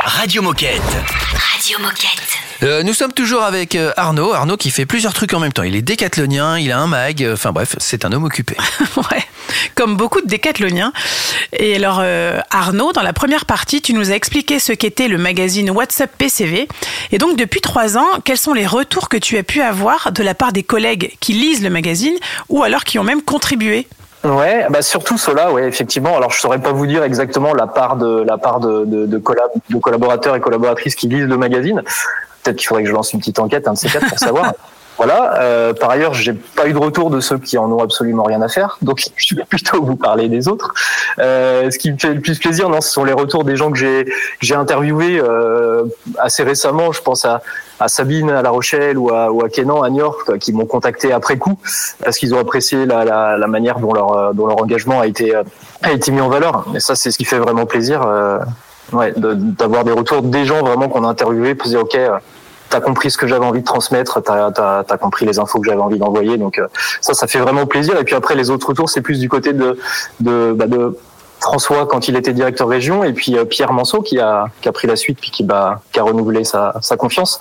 Radio 0.05 0.41
Moquette. 0.41 0.81
Radio 0.81 1.77
Moquette. 1.79 2.37
Euh, 2.63 2.83
nous 2.83 2.93
sommes 2.93 3.11
toujours 3.11 3.43
avec 3.43 3.75
euh, 3.75 3.91
Arnaud. 3.97 4.31
Arnaud 4.31 4.55
qui 4.55 4.71
fait 4.71 4.85
plusieurs 4.85 5.13
trucs 5.13 5.33
en 5.33 5.41
même 5.41 5.51
temps. 5.51 5.63
Il 5.63 5.75
est 5.75 5.81
décathlonien, 5.81 6.57
il 6.57 6.71
a 6.71 6.79
un 6.79 6.87
mag. 6.87 7.21
euh, 7.21 7.33
Enfin 7.33 7.51
bref, 7.51 7.75
c'est 7.79 8.05
un 8.05 8.13
homme 8.13 8.23
occupé. 8.23 8.55
Ouais, 8.95 9.23
comme 9.75 9.97
beaucoup 9.97 10.21
de 10.21 10.27
décathloniens. 10.27 10.93
Et 11.51 11.75
alors, 11.75 11.99
euh, 12.01 12.39
Arnaud, 12.49 12.93
dans 12.93 13.01
la 13.03 13.11
première 13.13 13.45
partie, 13.45 13.81
tu 13.81 13.93
nous 13.93 14.11
as 14.11 14.15
expliqué 14.15 14.59
ce 14.59 14.71
qu'était 14.71 15.09
le 15.09 15.17
magazine 15.17 15.69
WhatsApp 15.69 16.15
PCV. 16.17 16.69
Et 17.11 17.17
donc, 17.17 17.37
depuis 17.37 17.59
trois 17.59 17.97
ans, 17.97 18.07
quels 18.23 18.37
sont 18.37 18.53
les 18.53 18.67
retours 18.67 19.09
que 19.09 19.17
tu 19.17 19.37
as 19.37 19.43
pu 19.43 19.61
avoir 19.61 20.13
de 20.13 20.23
la 20.23 20.33
part 20.33 20.53
des 20.53 20.63
collègues 20.63 21.17
qui 21.19 21.33
lisent 21.33 21.61
le 21.61 21.69
magazine 21.69 22.15
ou 22.47 22.63
alors 22.63 22.85
qui 22.85 22.99
ont 22.99 23.03
même 23.03 23.21
contribué? 23.21 23.87
Ouais, 24.23 24.65
bah 24.69 24.81
surtout 24.81 25.17
cela, 25.17 25.51
ouais, 25.51 25.67
effectivement. 25.67 26.15
Alors 26.15 26.31
je 26.31 26.39
saurais 26.39 26.59
pas 26.61 26.71
vous 26.71 26.85
dire 26.87 27.03
exactement 27.03 27.53
la 27.53 27.67
part 27.67 27.97
de 27.97 28.23
la 28.23 28.37
part 28.37 28.59
de 28.61 28.85
de, 28.85 29.05
de, 29.05 29.17
collab- 29.17 29.51
de 29.69 29.77
collaborateurs 29.79 30.35
et 30.35 30.39
collaboratrices 30.39 30.95
qui 30.95 31.07
lisent 31.07 31.25
le 31.27 31.37
magazine. 31.37 31.81
Peut-être 32.41 32.57
qu'il 32.57 32.67
faudrait 32.67 32.83
que 32.83 32.89
je 32.89 32.93
lance 32.93 33.11
une 33.13 33.19
petite 33.19 33.39
enquête, 33.39 33.67
un 33.67 33.73
de 33.73 33.77
ces 33.77 33.89
quatre, 33.89 34.07
pour 34.07 34.19
savoir. 34.19 34.53
Voilà. 34.97 35.39
Euh, 35.39 35.73
par 35.73 35.89
ailleurs, 35.89 36.13
j'ai 36.13 36.33
pas 36.33 36.67
eu 36.67 36.73
de 36.73 36.77
retour 36.77 37.09
de 37.09 37.19
ceux 37.19 37.37
qui 37.37 37.57
en 37.57 37.71
ont 37.71 37.81
absolument 37.81 38.23
rien 38.23 38.41
à 38.41 38.47
faire, 38.47 38.77
donc 38.81 39.03
je 39.15 39.35
vais 39.35 39.45
plutôt 39.45 39.83
vous 39.83 39.95
parler 39.95 40.29
des 40.29 40.47
autres. 40.47 40.73
Euh, 41.19 41.69
ce 41.71 41.77
qui 41.77 41.91
me 41.91 41.97
fait 41.97 42.13
le 42.13 42.21
plus 42.21 42.39
plaisir, 42.39 42.69
non, 42.69 42.81
ce 42.81 42.89
sont 42.89 43.03
les 43.03 43.13
retours 43.13 43.43
des 43.43 43.55
gens 43.55 43.71
que 43.71 43.77
j'ai 43.77 44.05
j'ai 44.41 44.55
interviewés 44.55 45.19
euh, 45.19 45.83
assez 46.19 46.43
récemment. 46.43 46.91
Je 46.91 47.01
pense 47.01 47.25
à, 47.25 47.41
à 47.79 47.87
Sabine 47.87 48.29
à 48.29 48.41
La 48.41 48.49
Rochelle 48.49 48.97
ou 48.97 49.09
à, 49.09 49.31
ou 49.31 49.43
à 49.43 49.49
Kenan 49.49 49.81
à 49.81 49.89
Niort, 49.89 50.17
quoi, 50.25 50.37
qui 50.37 50.53
m'ont 50.53 50.65
contacté 50.65 51.11
après 51.11 51.37
coup 51.37 51.57
parce 52.03 52.17
qu'ils 52.17 52.33
ont 52.33 52.39
apprécié 52.39 52.85
la, 52.85 53.03
la, 53.03 53.37
la 53.37 53.47
manière 53.47 53.79
dont 53.79 53.93
leur 53.93 54.11
euh, 54.17 54.33
dont 54.33 54.47
leur 54.47 54.61
engagement 54.61 54.99
a 54.99 55.07
été 55.07 55.35
euh, 55.35 55.43
a 55.81 55.91
été 55.91 56.11
mis 56.11 56.21
en 56.21 56.29
valeur. 56.29 56.65
Et 56.75 56.79
ça, 56.79 56.95
c'est 56.95 57.11
ce 57.11 57.17
qui 57.17 57.25
fait 57.25 57.39
vraiment 57.39 57.65
plaisir. 57.65 58.03
Euh, 58.03 58.39
ouais, 58.91 59.13
d'avoir 59.15 59.83
des 59.83 59.91
retours 59.91 60.21
des 60.21 60.45
gens 60.45 60.61
vraiment 60.61 60.89
qu'on 60.89 61.03
a 61.03 61.07
interviewés 61.07 61.55
pour 61.55 61.67
se 61.67 61.71
dire 61.71 61.81
ok. 61.81 61.97
T'as 62.73 62.81
compris 62.81 63.11
ce 63.11 63.19
que 63.19 63.27
j'avais 63.27 63.45
envie 63.45 63.59
de 63.61 63.65
transmettre, 63.65 64.19
t'as 64.23 64.47
as, 64.47 64.83
as 64.89 64.97
compris 64.97 65.27
les 65.27 65.37
infos 65.37 65.59
que 65.59 65.67
j'avais 65.69 65.79
envie 65.81 65.99
d'envoyer, 65.99 66.37
donc 66.37 66.57
euh, 66.57 66.67
ça, 67.01 67.13
ça 67.13 67.27
fait 67.27 67.37
vraiment 67.37 67.67
plaisir. 67.67 67.99
Et 67.99 68.03
puis 68.03 68.15
après, 68.15 68.33
les 68.33 68.49
autres 68.49 68.67
retours, 68.67 68.89
c'est 68.89 69.01
plus 69.01 69.19
du 69.19 69.29
côté 69.29 69.53
de 69.53 69.77
de, 70.21 70.53
bah, 70.55 70.65
de 70.65 70.97
François 71.39 71.85
quand 71.85 72.07
il 72.07 72.15
était 72.15 72.33
directeur 72.33 72.67
région, 72.69 73.03
et 73.03 73.13
puis 73.13 73.37
euh, 73.37 73.45
Pierre 73.45 73.73
Manceau 73.73 74.01
qui 74.01 74.17
a 74.19 74.47
qui 74.61 74.69
a 74.69 74.71
pris 74.71 74.87
la 74.87 74.95
suite, 74.95 75.19
puis 75.21 75.29
qui 75.29 75.43
bah, 75.43 75.81
qui 75.91 75.99
a 75.99 76.03
renouvelé 76.03 76.45
sa, 76.45 76.73
sa 76.81 76.97
confiance. 76.97 77.39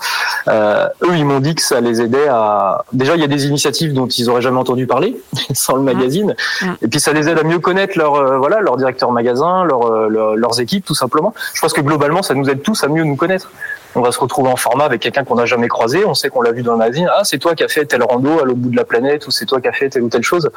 Euh, 0.49 0.87
eux, 1.03 1.15
ils 1.15 1.25
m'ont 1.25 1.39
dit 1.39 1.55
que 1.55 1.63
ça 1.63 1.81
les 1.81 2.01
aidait 2.01 2.27
à. 2.29 2.83
Déjà, 2.93 3.15
il 3.15 3.21
y 3.21 3.23
a 3.23 3.27
des 3.27 3.47
initiatives 3.47 3.93
dont 3.93 4.05
ils 4.07 4.29
auraient 4.29 4.41
jamais 4.43 4.59
entendu 4.59 4.85
parler 4.85 5.19
sans 5.55 5.75
le 5.77 5.81
magazine, 5.81 6.35
et 6.83 6.87
puis 6.89 6.99
ça 6.99 7.11
les 7.13 7.27
aide 7.29 7.39
à 7.39 7.43
mieux 7.43 7.59
connaître 7.59 7.97
leur 7.97 8.13
euh, 8.15 8.37
voilà 8.37 8.59
leur 8.59 8.77
directeur 8.77 9.11
magasin, 9.11 9.63
leur, 9.63 10.09
leur- 10.09 10.35
leurs 10.35 10.59
équipes, 10.59 10.85
tout 10.85 10.95
simplement. 10.95 11.33
Je 11.55 11.61
pense 11.61 11.73
que 11.73 11.81
globalement, 11.81 12.21
ça 12.21 12.35
nous 12.35 12.47
aide 12.51 12.61
tous 12.61 12.83
à 12.83 12.87
mieux 12.87 13.03
nous 13.05 13.15
connaître. 13.15 13.49
On 13.95 14.01
va 14.01 14.11
se 14.11 14.19
retrouver 14.19 14.49
en 14.49 14.55
format 14.55 14.85
avec 14.85 15.01
quelqu'un 15.01 15.23
qu'on 15.23 15.35
n'a 15.35 15.45
jamais 15.45 15.67
croisé. 15.67 16.03
On 16.05 16.13
sait 16.13 16.29
qu'on 16.29 16.41
l'a 16.41 16.51
vu 16.51 16.63
dans 16.63 16.73
le 16.73 16.79
magazine. 16.79 17.09
Ah, 17.15 17.21
c'est 17.23 17.37
toi 17.37 17.53
qui 17.53 17.63
as 17.63 17.67
fait 17.67 17.85
tel 17.85 18.03
rando 18.03 18.39
à 18.39 18.43
l'autre 18.43 18.59
bout 18.59 18.69
de 18.69 18.75
la 18.75 18.85
planète, 18.85 19.27
ou 19.27 19.31
c'est 19.31 19.45
toi 19.45 19.61
qui 19.61 19.67
as 19.67 19.73
fait 19.73 19.89
telle 19.89 20.03
ou 20.03 20.09
telle 20.09 20.23
chose. 20.23 20.49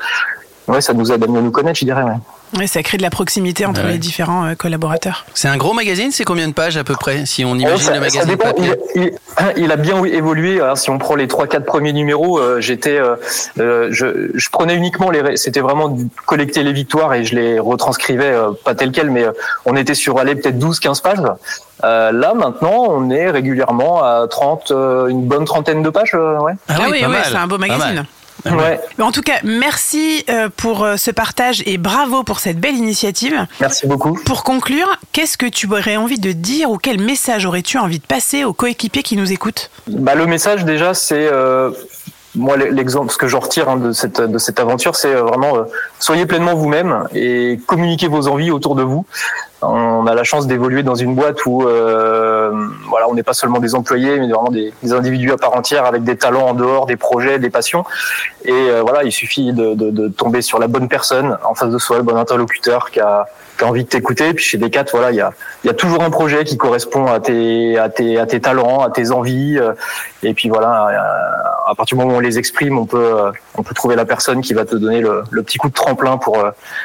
Ouais, 0.68 0.80
ça 0.80 0.92
nous 0.92 1.12
aide 1.12 1.22
à 1.22 1.26
mieux 1.28 1.40
nous 1.40 1.50
connaître, 1.52 1.78
je 1.78 1.84
dirais. 1.84 2.02
Ouais. 2.02 2.14
Ouais, 2.58 2.66
ça 2.66 2.82
crée 2.82 2.96
de 2.96 3.02
la 3.02 3.10
proximité 3.10 3.66
entre 3.66 3.82
Ouais. 3.84 3.92
les 3.92 3.98
différents 3.98 4.46
euh, 4.46 4.54
collaborateurs. 4.54 5.24
C'est 5.34 5.48
un 5.48 5.56
gros 5.56 5.72
magazine, 5.74 6.10
c'est 6.12 6.24
combien 6.24 6.46
de 6.48 6.52
pages 6.52 6.76
à 6.76 6.84
peu 6.84 6.94
près 6.94 7.26
Si 7.26 7.44
on 7.44 7.54
imagine 7.56 7.78
ça, 7.78 7.94
le 7.94 8.00
magazine 8.00 8.24
dépend. 8.24 8.44
papier. 8.52 8.72
Il, 8.94 9.02
il- 9.02 9.12
il 9.64 9.72
a 9.72 9.76
bien 9.76 10.02
évolué. 10.04 10.60
Alors, 10.60 10.78
si 10.78 10.88
on 10.90 10.98
prend 10.98 11.14
les 11.16 11.28
trois, 11.28 11.46
quatre 11.46 11.66
premiers 11.66 11.92
numéros, 11.92 12.38
euh, 12.38 12.60
j'étais, 12.60 12.98
euh, 12.98 13.16
je, 13.90 14.30
je 14.34 14.48
prenais 14.50 14.74
uniquement 14.74 15.10
les. 15.10 15.36
C'était 15.36 15.60
vraiment 15.60 15.88
de 15.88 16.04
collecter 16.24 16.62
les 16.62 16.72
victoires 16.72 17.14
et 17.14 17.24
je 17.24 17.34
les 17.34 17.58
retranscrivais 17.58 18.32
euh, 18.32 18.50
pas 18.64 18.74
tel 18.74 18.92
quel, 18.92 19.10
mais 19.10 19.24
euh, 19.24 19.32
on 19.66 19.76
était 19.76 19.94
sur 19.94 20.18
aller 20.18 20.34
peut-être 20.34 20.58
12, 20.58 20.80
15 20.80 21.00
pages. 21.00 21.18
Euh, 21.84 22.10
là 22.12 22.32
maintenant, 22.34 22.86
on 22.88 23.10
est 23.10 23.30
régulièrement 23.30 24.02
à 24.02 24.26
30, 24.28 24.70
euh, 24.70 25.08
une 25.08 25.26
bonne 25.26 25.44
trentaine 25.44 25.82
de 25.82 25.90
pages. 25.90 26.12
euh, 26.14 26.38
ouais. 26.38 26.52
Ah 26.68 26.74
oui, 26.90 27.02
ouais, 27.02 27.06
mal, 27.08 27.22
c'est 27.24 27.36
un 27.36 27.46
beau 27.46 27.58
magazine. 27.58 28.04
Ouais. 28.54 28.80
Mais 28.98 29.04
En 29.04 29.12
tout 29.12 29.22
cas, 29.22 29.38
merci 29.44 30.24
euh, 30.28 30.48
pour 30.54 30.84
euh, 30.84 30.96
ce 30.96 31.10
partage 31.10 31.62
et 31.66 31.78
bravo 31.78 32.22
pour 32.22 32.40
cette 32.40 32.58
belle 32.58 32.76
initiative. 32.76 33.46
Merci 33.60 33.86
beaucoup. 33.86 34.18
Pour 34.24 34.44
conclure, 34.44 34.88
qu'est-ce 35.12 35.38
que 35.38 35.46
tu 35.46 35.66
aurais 35.70 35.96
envie 35.96 36.18
de 36.18 36.32
dire 36.32 36.70
ou 36.70 36.78
quel 36.78 37.00
message 37.00 37.46
aurais-tu 37.46 37.78
envie 37.78 37.98
de 37.98 38.06
passer 38.06 38.44
aux 38.44 38.52
coéquipiers 38.52 39.02
qui 39.02 39.16
nous 39.16 39.32
écoutent? 39.32 39.70
Bah, 39.88 40.14
le 40.14 40.26
message 40.26 40.64
déjà, 40.64 40.94
c'est 40.94 41.28
euh, 41.30 41.70
moi 42.36 42.56
l'exemple, 42.56 43.10
ce 43.10 43.16
que 43.16 43.28
je 43.28 43.36
retire 43.36 43.68
hein, 43.68 43.76
de 43.76 43.92
cette 43.92 44.20
de 44.20 44.38
cette 44.38 44.60
aventure, 44.60 44.94
c'est 44.94 45.14
vraiment 45.14 45.56
euh, 45.56 45.62
soyez 45.98 46.26
pleinement 46.26 46.54
vous-même 46.54 47.08
et 47.14 47.58
communiquez 47.66 48.08
vos 48.08 48.28
envies 48.28 48.50
autour 48.50 48.74
de 48.74 48.82
vous. 48.82 49.06
On 49.62 50.06
a 50.06 50.14
la 50.14 50.22
chance 50.22 50.46
d'évoluer 50.46 50.82
dans 50.82 50.94
une 50.94 51.14
boîte 51.14 51.46
où 51.46 51.66
euh, 51.66 52.52
voilà, 52.88 53.08
on 53.08 53.14
n'est 53.14 53.22
pas 53.22 53.32
seulement 53.32 53.58
des 53.58 53.74
employés, 53.74 54.18
mais 54.20 54.28
vraiment 54.28 54.50
des, 54.50 54.72
des 54.82 54.92
individus 54.92 55.32
à 55.32 55.36
part 55.38 55.56
entière 55.56 55.86
avec 55.86 56.04
des 56.04 56.16
talents 56.16 56.48
en 56.48 56.54
dehors, 56.54 56.86
des 56.86 56.96
projets, 56.96 57.38
des 57.38 57.50
passions. 57.50 57.84
Et 58.44 58.52
euh, 58.52 58.82
voilà, 58.82 59.02
il 59.04 59.12
suffit 59.12 59.52
de, 59.52 59.74
de, 59.74 59.90
de 59.90 60.08
tomber 60.08 60.42
sur 60.42 60.58
la 60.58 60.68
bonne 60.68 60.88
personne 60.88 61.38
en 61.42 61.54
face 61.54 61.70
de 61.70 61.78
soi, 61.78 61.96
le 61.96 62.02
bon 62.02 62.16
interlocuteur 62.16 62.90
qui 62.90 63.00
a 63.00 63.26
qui 63.56 63.64
a 63.64 63.68
envie 63.68 63.84
de 63.84 63.88
t'écouter. 63.88 64.34
Puis 64.34 64.44
chez 64.44 64.58
Decat, 64.58 64.84
voilà, 64.92 65.10
il 65.12 65.16
y 65.16 65.20
a, 65.22 65.32
y 65.64 65.70
a 65.70 65.72
toujours 65.72 66.02
un 66.02 66.10
projet 66.10 66.44
qui 66.44 66.58
correspond 66.58 67.06
à 67.06 67.20
tes, 67.20 67.78
à 67.78 67.88
tes, 67.88 68.18
à 68.18 68.26
tes 68.26 68.38
talents, 68.38 68.80
à 68.82 68.90
tes 68.90 69.10
envies. 69.12 69.58
euh, 69.58 69.72
Et 70.22 70.34
puis 70.34 70.50
voilà, 70.50 70.88
euh, 70.88 71.70
à 71.70 71.74
partir 71.74 71.96
du 71.96 72.02
moment 72.04 72.16
où 72.16 72.18
on 72.18 72.20
les 72.20 72.38
exprime, 72.38 72.78
on 72.78 72.84
peut, 72.84 72.98
euh, 72.98 73.30
on 73.56 73.62
peut 73.62 73.74
trouver 73.74 73.96
la 73.96 74.04
personne 74.04 74.42
qui 74.42 74.52
va 74.52 74.66
te 74.66 74.76
donner 74.76 75.00
le, 75.00 75.22
le 75.30 75.42
petit 75.42 75.56
coup 75.56 75.70
de 75.70 75.74
tremplin 75.74 76.18
pour, 76.18 76.36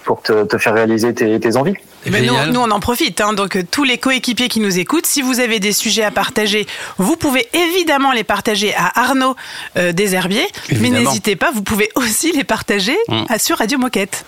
pour 0.06 0.22
te, 0.22 0.46
te 0.46 0.58
faire 0.58 0.74
réaliser 0.74 1.14
tes, 1.14 1.38
tes 1.42 1.58
envies. 1.58 1.76
Mais 2.10 2.22
nous, 2.22 2.34
nous, 2.52 2.60
on 2.60 2.72
en 2.72 2.80
profite. 2.80 3.22
hein. 3.22 3.34
donc, 3.34 3.56
euh, 3.56 3.64
tous 3.70 3.84
les 3.84 3.98
coéquipiers 3.98 4.48
qui 4.48 4.60
nous 4.60 4.80
écoutent, 4.80 5.06
si 5.06 5.22
vous 5.22 5.40
avez 5.40 5.60
des 5.60 5.72
sujets 5.74 6.04
à 6.04 6.12
partager, 6.12 6.66
vous 6.98 7.16
pouvez 7.16 7.48
évidemment 7.54 8.12
les 8.12 8.24
partager 8.24 8.74
à 8.76 8.92
Arnaud 9.00 9.36
euh, 9.78 9.92
Desherbiers. 9.92 10.48
Mais 10.80 10.90
n'hésitez 10.90 11.36
pas, 11.36 11.52
vous 11.54 11.62
pouvez 11.62 11.90
aussi 11.96 12.32
les 12.32 12.44
partager 12.44 12.98
Mm. 13.08 13.24
à- 13.30 13.40
sur 13.40 13.58
Radio 13.60 13.78
Moquette. 13.78 14.26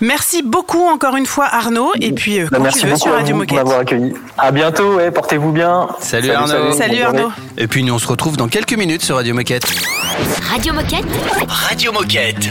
Merci 0.00 0.42
beaucoup 0.42 0.86
encore 0.88 1.16
une 1.16 1.26
fois, 1.26 1.46
Arnaud. 1.50 1.92
Et 2.00 2.12
puis, 2.12 2.38
euh, 2.40 2.44
Bah, 2.50 2.56
quand 2.58 2.62
merci 2.64 2.80
tu 2.80 2.86
veux 2.86 2.92
beaucoup 2.92 3.02
sur 3.04 3.12
Radio 3.12 3.28
pour 3.30 3.38
Moquette. 3.38 3.56
m'avoir 3.58 3.80
accueilli. 3.80 4.12
À 4.38 4.50
bientôt, 4.50 4.94
ouais, 4.94 5.10
portez-vous 5.10 5.52
bien. 5.52 5.88
Salut, 6.00 6.30
Arnaud. 6.30 6.72
Salut. 6.72 7.02
Arnaud. 7.02 7.30
Et 7.58 7.66
puis 7.66 7.82
nous 7.82 7.94
on 7.94 7.98
se 7.98 8.06
retrouve 8.06 8.36
dans 8.36 8.48
quelques 8.48 8.72
minutes 8.74 9.02
sur 9.02 9.16
Radio 9.16 9.34
Moquette. 9.34 9.64
Radio 10.50 10.72
Moquette. 10.72 11.04
Radio 11.48 11.92
Moquette. 11.92 12.50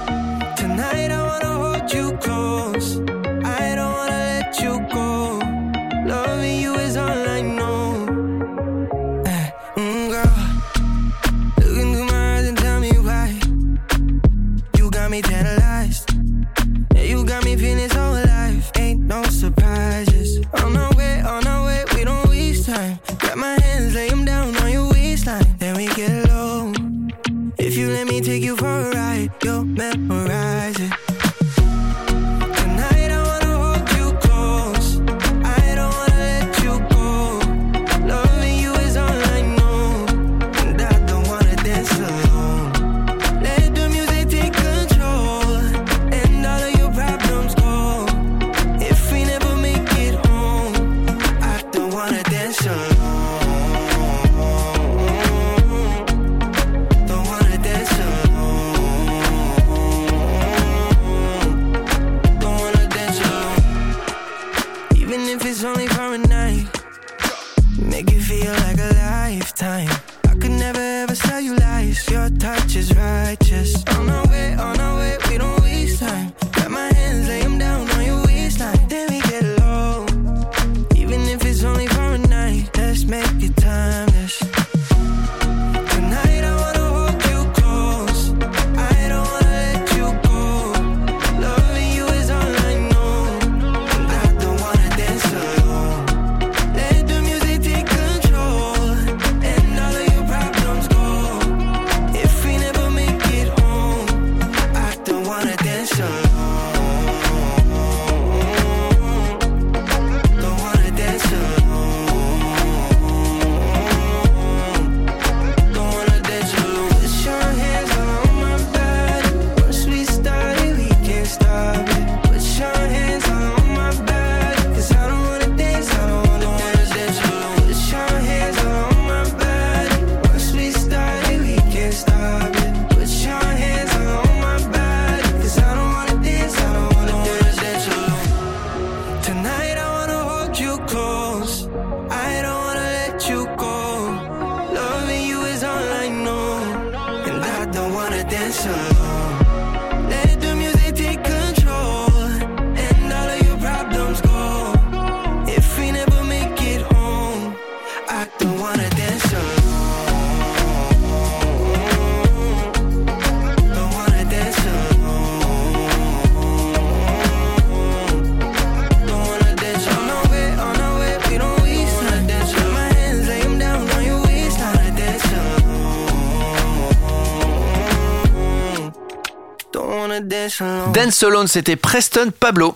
Dance 180.41 180.61
alone. 180.61 180.91
Dance 180.93 181.23
Alone, 181.23 181.47
c'était 181.47 181.75
Preston 181.75 182.31
Pablo. 182.39 182.75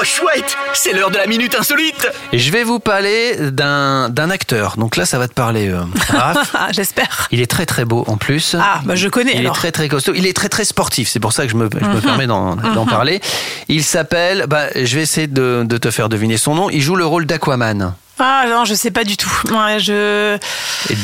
Oh 0.00 0.04
chouette, 0.04 0.54
c'est 0.74 0.92
l'heure 0.92 1.10
de 1.10 1.16
la 1.16 1.26
minute 1.26 1.54
insolite. 1.58 2.06
Et 2.32 2.38
je 2.38 2.52
vais 2.52 2.62
vous 2.62 2.78
parler 2.78 3.36
d'un 3.50 4.10
d'un 4.10 4.28
acteur. 4.30 4.76
Donc 4.76 4.96
là, 4.96 5.06
ça 5.06 5.18
va 5.18 5.28
te 5.28 5.32
parler. 5.32 5.68
euh, 5.68 5.80
Raph. 6.10 6.50
Ah, 6.54 6.68
J'espère. 6.72 7.26
Il 7.30 7.40
est 7.40 7.46
très 7.50 7.64
très 7.66 7.84
beau 7.86 8.04
en 8.06 8.16
plus. 8.18 8.54
Ah, 8.60 8.80
bah 8.84 8.94
je 8.96 9.08
connais 9.08 9.32
Il 9.32 9.40
alors. 9.40 9.52
est 9.56 9.58
très 9.58 9.72
très 9.72 9.88
costaud. 9.88 10.12
Il 10.14 10.26
est 10.26 10.34
très 10.36 10.50
très 10.50 10.64
sportif. 10.66 11.08
C'est 11.08 11.20
pour 11.20 11.32
ça 11.32 11.44
que 11.46 11.50
je 11.50 11.56
me, 11.56 11.68
je 11.72 11.84
me 11.86 11.94
Mhm. 11.94 12.00
permets 12.02 12.26
d'en 12.26 12.54
d'en 12.56 12.84
Mhm. 12.84 12.90
parler. 12.90 13.20
Il 13.68 13.82
s'appelle. 13.82 14.44
Bah, 14.46 14.66
je 14.74 14.94
vais 14.96 15.02
essayer 15.02 15.26
de, 15.26 15.64
de 15.66 15.78
te 15.78 15.90
faire 15.90 16.08
deviner 16.10 16.36
son 16.36 16.54
nom. 16.54 16.68
Il 16.70 16.82
joue 16.82 16.94
le 16.96 17.06
rôle 17.06 17.24
d'Aquaman. 17.26 17.94
Ah 18.18 18.44
non, 18.48 18.64
je 18.64 18.74
sais 18.74 18.90
pas 18.90 19.04
du 19.04 19.16
tout. 19.16 19.30
Ouais, 19.50 19.78
je... 19.78 20.38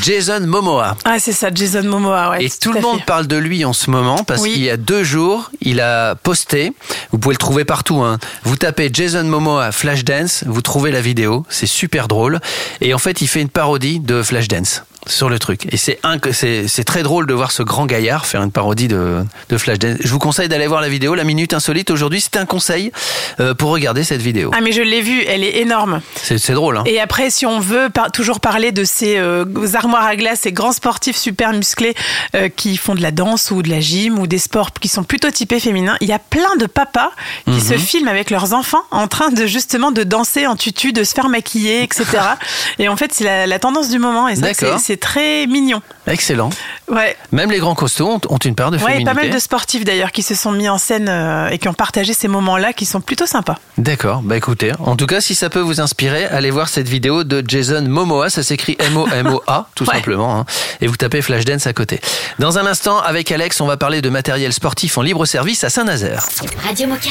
Jason 0.02 0.40
Momoa. 0.40 0.96
Ah, 1.04 1.18
c'est 1.18 1.32
ça, 1.32 1.48
Jason 1.54 1.84
Momoa. 1.84 2.30
Ouais, 2.30 2.44
Et 2.44 2.50
tout 2.50 2.72
le 2.72 2.80
monde 2.80 2.98
fait. 2.98 3.04
parle 3.06 3.26
de 3.26 3.36
lui 3.36 3.64
en 3.64 3.72
ce 3.72 3.90
moment 3.90 4.24
parce 4.24 4.40
Oui. 4.42 4.52
qu'il 4.54 4.62
y 4.62 4.70
a 4.70 4.76
deux 4.76 5.04
jours, 5.04 5.50
il 5.60 5.80
a 5.80 6.14
posté. 6.16 6.72
Vous 7.12 7.18
pouvez 7.18 7.34
le 7.34 7.38
trouver 7.38 7.64
partout. 7.64 8.02
Hein. 8.02 8.18
Vous 8.44 8.56
tapez 8.56 8.90
Jason 8.92 9.24
Momoa 9.24 9.70
Flashdance, 9.72 10.44
vous 10.46 10.62
trouvez 10.62 10.90
la 10.90 11.00
vidéo. 11.00 11.44
C'est 11.48 11.66
super 11.66 12.08
drôle. 12.08 12.40
Et 12.80 12.94
en 12.94 12.98
fait, 12.98 13.20
il 13.20 13.28
fait 13.28 13.40
une 13.40 13.48
parodie 13.48 14.00
de 14.00 14.22
Flashdance 14.22 14.82
sur 15.06 15.28
le 15.28 15.38
truc. 15.38 15.66
Et 15.72 15.76
c'est 15.76 15.98
c'est 16.32 16.68
c'est 16.68 16.84
très 16.84 17.02
drôle 17.02 17.26
de 17.26 17.34
voir 17.34 17.52
ce 17.52 17.62
grand 17.62 17.86
gaillard 17.86 18.26
faire 18.26 18.42
une 18.42 18.50
parodie 18.52 18.88
de, 18.88 19.24
de 19.48 19.58
Flashdance. 19.58 19.96
Je 20.00 20.08
vous 20.08 20.18
conseille 20.18 20.48
d'aller 20.48 20.66
voir 20.66 20.80
la 20.80 20.88
vidéo. 20.88 21.14
La 21.14 21.24
minute 21.24 21.52
insolite 21.54 21.90
aujourd'hui, 21.90 22.20
c'était 22.20 22.38
un 22.38 22.46
conseil 22.46 22.92
euh, 23.40 23.54
pour 23.54 23.70
regarder 23.70 24.04
cette 24.04 24.22
vidéo. 24.22 24.50
Ah, 24.54 24.60
mais 24.62 24.72
je 24.72 24.82
l'ai 24.82 25.00
vue, 25.00 25.22
elle 25.26 25.44
est 25.44 25.58
énorme. 25.58 26.00
C'est 26.14 26.38
c'est 26.38 26.52
drôle. 26.54 26.76
Hein. 26.78 26.84
Et 26.86 27.00
après, 27.00 27.30
si 27.30 27.46
on 27.46 27.60
veut 27.60 27.88
par- 27.90 28.10
toujours 28.12 28.40
parler 28.40 28.72
de 28.72 28.84
ces 28.84 29.16
euh, 29.18 29.44
armoires 29.74 30.04
à 30.04 30.16
glace, 30.16 30.40
ces 30.42 30.52
grands 30.52 30.72
sportifs 30.72 31.16
super 31.16 31.52
musclés 31.52 31.94
euh, 32.34 32.48
qui 32.48 32.76
font 32.76 32.94
de 32.94 33.02
la 33.02 33.10
danse 33.10 33.50
ou 33.50 33.62
de 33.62 33.70
la 33.70 33.80
gym 33.80 34.18
ou 34.18 34.26
des 34.26 34.38
sports 34.38 34.72
qui 34.72 34.88
sont 34.88 35.04
plutôt 35.04 35.30
typés 35.30 35.60
féminins, 35.60 35.96
il 36.00 36.08
y 36.08 36.12
a 36.12 36.18
plein 36.18 36.56
de 36.58 36.66
papas 36.66 37.10
qui 37.44 37.52
Mhm. 37.52 37.60
se 37.60 37.74
filment 37.74 38.08
avec 38.08 38.30
leurs 38.30 38.52
enfants 38.52 38.82
en 38.90 39.06
train 39.08 39.30
de 39.30 39.46
justement 39.46 39.90
de 39.92 40.02
danser 40.02 40.46
en 40.46 40.56
tutu, 40.56 40.92
de 40.92 41.04
se 41.04 41.14
faire 41.14 41.28
maquiller, 41.28 41.82
etc. 41.82 42.04
et 42.78 42.88
en 42.88 42.96
fait, 42.96 43.12
c'est 43.12 43.24
la, 43.24 43.46
la 43.46 43.58
tendance 43.58 43.88
du 43.88 43.98
moment 43.98 44.28
et 44.28 44.36
ça, 44.36 44.42
D'accord. 44.42 44.78
c'est 44.80 44.93
c'est 44.94 45.00
très 45.00 45.46
mignon. 45.48 45.82
Excellent. 46.06 46.50
Ouais. 46.88 47.16
Même 47.32 47.50
les 47.50 47.58
grands 47.58 47.74
costauds 47.74 48.20
ont, 48.28 48.36
une 48.38 48.54
part 48.54 48.70
de 48.70 48.76
Ouais, 48.76 48.82
féminité. 48.84 49.04
pas 49.04 49.14
mal 49.14 49.30
de 49.30 49.38
sportifs 49.38 49.84
d'ailleurs 49.84 50.12
qui 50.12 50.22
se 50.22 50.34
sont 50.36 50.52
mis 50.52 50.68
en 50.68 50.78
scène 50.78 51.08
euh, 51.08 51.48
et 51.48 51.58
qui 51.58 51.66
ont 51.68 51.74
partagé 51.74 52.12
ces 52.14 52.28
moments-là 52.28 52.72
qui 52.72 52.84
sont 52.84 53.00
plutôt 53.00 53.26
sympas. 53.26 53.56
D'accord, 53.78 54.22
bah 54.22 54.36
écoutez, 54.36 54.72
en 54.78 54.94
tout 54.94 55.06
cas, 55.06 55.20
si 55.20 55.34
ça 55.34 55.50
peut 55.50 55.60
vous 55.60 55.80
inspirer, 55.80 56.26
allez 56.26 56.50
voir 56.50 56.68
cette 56.68 56.88
vidéo 56.88 57.24
de 57.24 57.42
Jason 57.46 57.82
Momoa, 57.82 58.30
ça 58.30 58.42
s'écrit 58.44 58.76
M-O-M-O-A, 58.78 59.68
tout 59.74 59.84
Ouais. 59.88 59.94
simplement, 59.96 60.38
hein, 60.40 60.44
et 60.80 60.86
vous 60.86 60.96
tapez 60.96 61.22
Flashdance 61.22 61.66
à 61.66 61.72
côté. 61.72 62.00
Dans 62.38 62.58
un 62.58 62.66
instant, 62.66 62.98
avec 63.00 63.32
Alex, 63.32 63.60
on 63.60 63.66
va 63.66 63.76
parler 63.76 64.00
de 64.02 64.08
matériel 64.10 64.52
sportif 64.52 64.96
en 64.98 65.02
libre 65.02 65.26
service 65.26 65.64
à 65.64 65.70
Saint-Nazaire. 65.70 66.24
Radio 66.64 66.86
Moquette. 66.86 67.10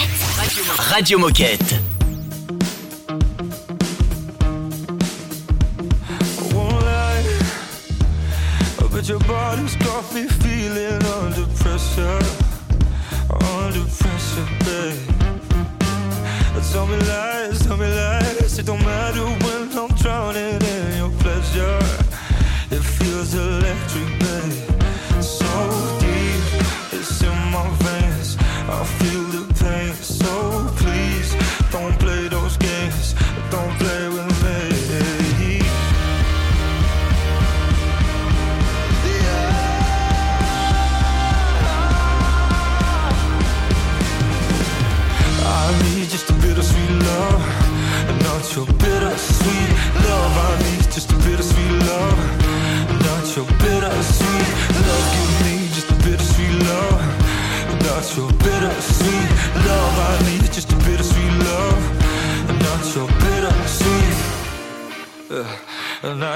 Radio 0.78 1.20
Moquette. 1.20 1.93
Your 9.14 9.28
body's 9.28 9.76
got 9.76 10.04
me 10.16 10.24
feeling 10.28 11.04
under 11.22 11.46
pressure. 11.62 12.20
Under 13.62 13.86
pressure, 14.00 14.48
babe. 14.66 15.14
Tell 16.72 16.88
me 16.88 16.98
lies, 16.98 17.60
tell 17.64 17.78
me 17.78 17.86
lies. 17.86 18.58
It 18.58 18.66
don't 18.66 18.84
matter 18.84 19.26
when 19.46 19.78
I'm 19.78 19.93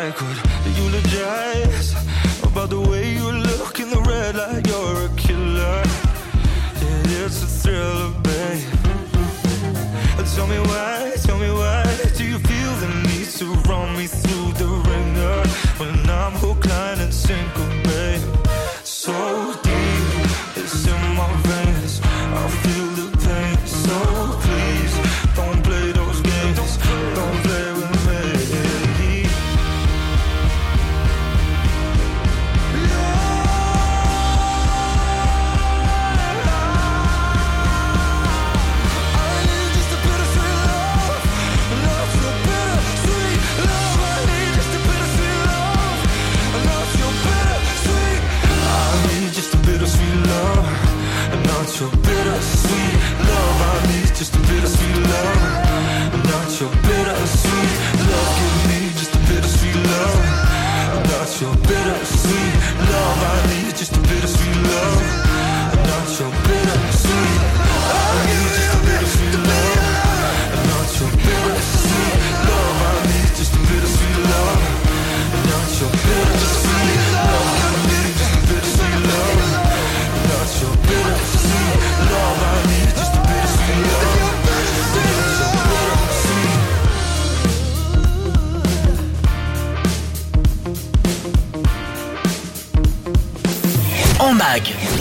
I 0.07 0.11
could 0.11 0.37
eulogize 0.77 1.91
about 2.41 2.69
the 2.69 2.79
way 2.79 3.11
you 3.11 3.29
look 3.29 3.81
in 3.81 3.89
the 3.89 3.99
red 4.07 4.35
light. 4.35 4.65
You're 4.65 5.05
a 5.05 5.09
killer. 5.17 5.83
It's 7.25 7.43
a 7.43 7.45
thriller, 7.45 8.13
babe. 8.23 8.63
Tell 10.33 10.47
me 10.47 10.59
why, 10.59 10.96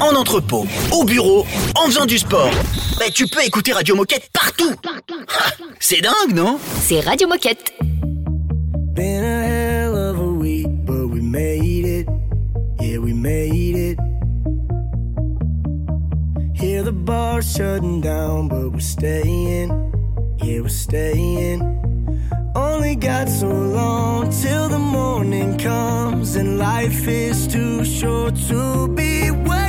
en 0.06 0.14
entrepôt, 0.14 0.66
au 0.92 1.04
bureau, 1.04 1.44
en 1.74 1.86
faisant 1.86 2.06
du 2.06 2.18
sport. 2.18 2.50
Bah, 2.98 3.06
tu 3.12 3.26
peux 3.26 3.44
écouter 3.44 3.72
Radio 3.72 3.96
Moquette 3.96 4.30
partout. 4.32 4.72
C'est 5.80 6.00
dingue, 6.00 6.34
non? 6.34 6.58
C'est 6.80 7.00
Radio 7.00 7.26
Moquette. 7.28 7.72
Been 8.94 9.24
a 9.24 9.42
hell 9.44 9.94
of 9.94 10.18
a 10.18 10.28
week, 10.28 10.68
but 10.84 11.08
we 11.10 11.20
made 11.20 11.84
it. 11.84 12.08
Yeah, 12.80 12.98
we 12.98 13.12
made 13.12 13.76
it. 13.76 13.98
Hear 16.54 16.82
the 16.82 16.92
bar 16.92 17.42
shutting 17.42 18.00
down, 18.00 18.48
but 18.48 18.72
we're 18.72 18.80
staying. 18.80 19.70
Yeah, 20.42 20.60
we're 20.60 20.68
staying. 20.68 21.62
Only 22.54 22.96
got 22.96 23.28
so 23.28 23.48
long 23.48 24.30
till 24.30 24.68
the 24.68 24.78
morning 24.78 25.58
comes, 25.58 26.36
and 26.36 26.58
life 26.58 27.06
is 27.06 27.46
too 27.46 27.84
short 27.84 28.34
to 28.48 28.88
be 28.88 29.30
wasted. 29.30 29.65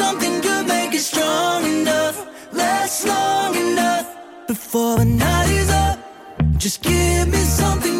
Something 0.00 0.40
good, 0.40 0.66
make 0.66 0.92
it 0.94 1.04
strong 1.12 1.60
enough, 1.74 2.16
last 2.52 3.06
long 3.06 3.54
enough 3.54 4.06
before 4.46 4.96
the 4.96 5.04
night 5.04 5.50
is 5.62 5.70
up. 5.86 5.98
Just 6.56 6.78
give 6.82 7.28
me 7.34 7.42
something 7.60 7.99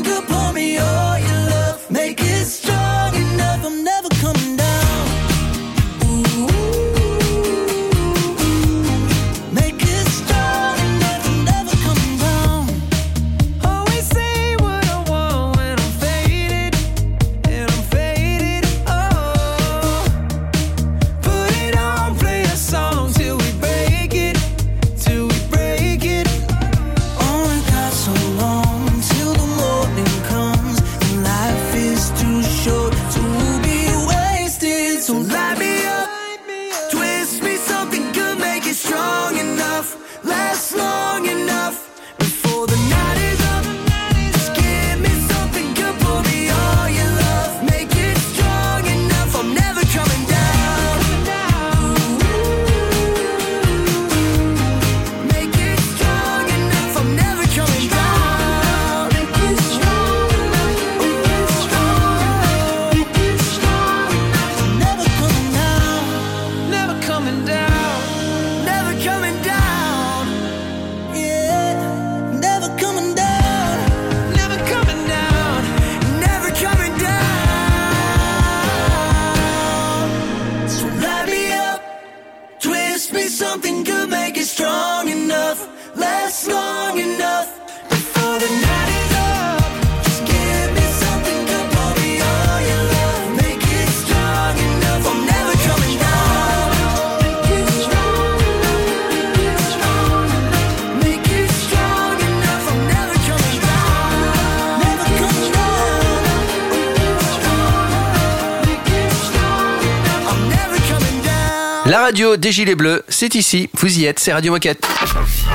radio 112.21 112.37
des 112.37 112.53
Gilets 112.53 112.75
Bleus, 112.75 113.03
c'est 113.09 113.35
ici. 113.35 113.71
Vous 113.73 113.99
y 113.99 114.05
êtes, 114.05 114.19
c'est 114.19 114.35
Radio 114.35 114.53
Moquette. 114.53 114.87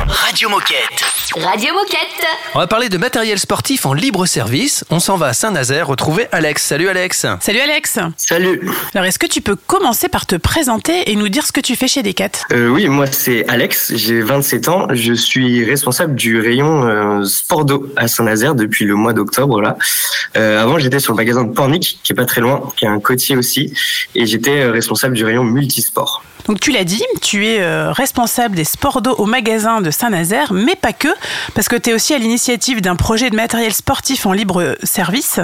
Radio 0.07 0.49
Moquette. 0.49 1.24
Radio 1.43 1.73
Moquette. 1.73 2.25
On 2.53 2.59
va 2.59 2.67
parler 2.67 2.87
de 2.87 2.97
matériel 2.97 3.37
sportif 3.37 3.85
en 3.85 3.93
libre 3.93 4.25
service. 4.25 4.85
On 4.89 5.01
s'en 5.01 5.17
va 5.17 5.27
à 5.27 5.33
Saint-Nazaire 5.33 5.87
retrouver 5.87 6.27
Alex. 6.31 6.63
Salut 6.63 6.87
Alex. 6.87 7.25
Salut 7.41 7.59
Alex. 7.59 7.99
Salut. 8.15 8.71
Alors, 8.93 9.05
est-ce 9.05 9.19
que 9.19 9.25
tu 9.25 9.41
peux 9.41 9.57
commencer 9.57 10.07
par 10.07 10.27
te 10.27 10.37
présenter 10.37 11.11
et 11.11 11.15
nous 11.17 11.27
dire 11.27 11.45
ce 11.45 11.51
que 11.51 11.59
tu 11.59 11.75
fais 11.75 11.89
chez 11.89 12.03
Decat? 12.03 12.29
Euh, 12.53 12.69
oui, 12.69 12.87
moi 12.87 13.07
c'est 13.07 13.45
Alex, 13.49 13.91
j'ai 13.95 14.21
27 14.21 14.69
ans, 14.69 14.87
je 14.91 15.11
suis 15.11 15.65
responsable 15.65 16.15
du 16.15 16.39
rayon 16.39 16.87
euh, 16.87 17.25
sport 17.25 17.65
d'eau 17.65 17.91
à 17.97 18.07
Saint-Nazaire 18.07 18.55
depuis 18.55 18.85
le 18.85 18.95
mois 18.95 19.11
d'octobre 19.11 19.61
là. 19.61 19.77
Euh, 20.37 20.61
avant 20.61 20.79
j'étais 20.79 20.99
sur 20.99 21.11
le 21.11 21.17
magasin 21.17 21.43
de 21.43 21.51
Pornic 21.51 21.99
qui 22.01 22.13
est 22.13 22.15
pas 22.15 22.25
très 22.25 22.39
loin, 22.39 22.61
qui 22.77 22.85
est 22.85 22.89
un 22.89 23.01
côtier 23.01 23.35
aussi, 23.35 23.73
et 24.15 24.25
j'étais 24.25 24.61
euh, 24.61 24.71
responsable 24.71 25.15
du 25.15 25.25
rayon 25.25 25.43
multisport. 25.43 26.23
Donc 26.47 26.59
tu 26.59 26.71
l'as 26.71 26.83
dit, 26.83 27.03
tu 27.21 27.47
es 27.47 27.61
euh, 27.61 27.91
responsable 27.91 28.55
des 28.55 28.65
sports 28.65 29.01
d'eau 29.01 29.15
au 29.17 29.25
magasin 29.25 29.81
de 29.81 29.89
Saint-Nazaire, 29.89 30.53
mais 30.53 30.75
pas 30.75 30.93
que, 30.93 31.07
parce 31.53 31.67
que 31.67 31.75
tu 31.75 31.89
es 31.89 31.93
aussi 31.93 32.13
à 32.13 32.17
l'initiative 32.17 32.81
d'un 32.81 32.95
projet 32.95 33.29
de 33.29 33.35
matériel 33.35 33.73
sportif 33.73 34.25
en 34.25 34.33
libre 34.33 34.75
service. 34.83 35.39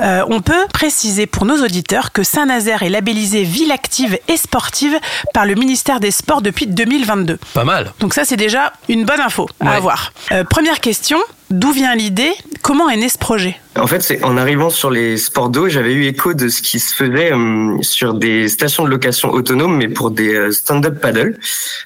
Euh, 0.00 0.24
on 0.28 0.40
peut 0.40 0.66
préciser 0.72 1.26
pour 1.26 1.44
nos 1.44 1.62
auditeurs 1.64 2.12
que 2.12 2.22
Saint-Nazaire 2.22 2.82
est 2.82 2.88
labellisé 2.90 3.42
ville 3.44 3.72
active 3.72 4.18
et 4.28 4.36
sportive 4.36 4.98
par 5.32 5.46
le 5.46 5.54
ministère 5.54 6.00
des 6.00 6.10
Sports 6.10 6.42
depuis 6.42 6.66
2022. 6.66 7.38
Pas 7.54 7.64
mal. 7.64 7.92
Donc 8.00 8.14
ça 8.14 8.24
c'est 8.24 8.36
déjà 8.36 8.72
une 8.88 9.04
bonne 9.04 9.20
info 9.20 9.48
à 9.60 9.64
Ouais. 9.70 9.76
avoir. 9.76 10.12
Euh, 10.32 10.44
première 10.44 10.80
question, 10.80 11.18
d'où 11.54 11.72
vient 11.72 11.94
l'idée? 11.94 12.32
Comment 12.62 12.88
est 12.88 12.96
né 12.96 13.08
ce 13.08 13.18
projet? 13.18 13.56
En 13.76 13.86
fait, 13.86 14.00
c'est 14.00 14.22
en 14.22 14.36
arrivant 14.36 14.70
sur 14.70 14.90
les 14.90 15.16
sports 15.16 15.48
d'eau, 15.48 15.68
j'avais 15.68 15.92
eu 15.92 16.06
écho 16.06 16.32
de 16.32 16.48
ce 16.48 16.62
qui 16.62 16.78
se 16.78 16.94
faisait 16.94 17.32
euh, 17.32 17.76
sur 17.82 18.14
des 18.14 18.48
stations 18.48 18.84
de 18.84 18.88
location 18.88 19.30
autonomes, 19.30 19.76
mais 19.76 19.88
pour 19.88 20.12
des 20.12 20.32
euh, 20.32 20.52
stand-up 20.52 21.00
paddle. 21.00 21.38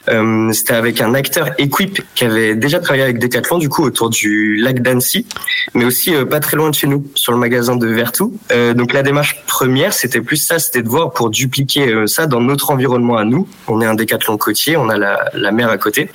Euh, 0.09 0.53
C'était 0.53 0.75
avec 0.75 1.01
un 1.01 1.15
acteur 1.15 1.51
Equip 1.59 2.03
qui 2.15 2.25
avait 2.25 2.55
déjà 2.55 2.79
travaillé 2.81 3.05
avec 3.05 3.19
Decathlon, 3.19 3.59
du 3.59 3.69
coup, 3.69 3.83
autour 3.85 4.11
du 4.11 4.57
lac 4.57 4.83
d'Annecy, 4.83 5.27
mais 5.75 5.85
aussi 5.85 6.13
pas 6.31 6.41
très 6.41 6.57
loin 6.57 6.71
de 6.71 6.75
chez 6.75 6.87
nous, 6.87 7.07
sur 7.15 7.33
le 7.33 7.39
magasin 7.39 7.77
de 7.77 7.87
Vertou. 7.87 8.35
Donc 8.75 8.93
la 8.93 9.03
démarche 9.03 9.43
première, 9.47 9.93
c'était 9.93 10.21
plus 10.21 10.37
ça, 10.37 10.59
c'était 10.59 10.83
de 10.83 10.89
voir 10.89 11.13
pour 11.13 11.31
dupliquer 11.31 12.07
ça 12.07 12.27
dans 12.27 12.41
notre 12.41 12.71
environnement 12.71 13.17
à 13.17 13.25
nous. 13.25 13.49
On 13.67 13.81
est 13.81 13.87
un 13.87 13.95
Decathlon 13.95 14.37
côtier, 14.37 14.77
on 14.77 14.89
a 14.89 14.97
la 15.33 15.53
mer 15.53 15.71
à 15.71 15.79
côté. 15.79 16.11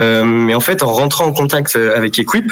Euh, 0.00 0.24
mais 0.24 0.54
en 0.54 0.60
fait, 0.60 0.82
en 0.82 0.92
rentrant 0.92 1.26
en 1.26 1.32
contact 1.32 1.76
euh, 1.76 1.96
avec 1.96 2.18
Equip, 2.18 2.50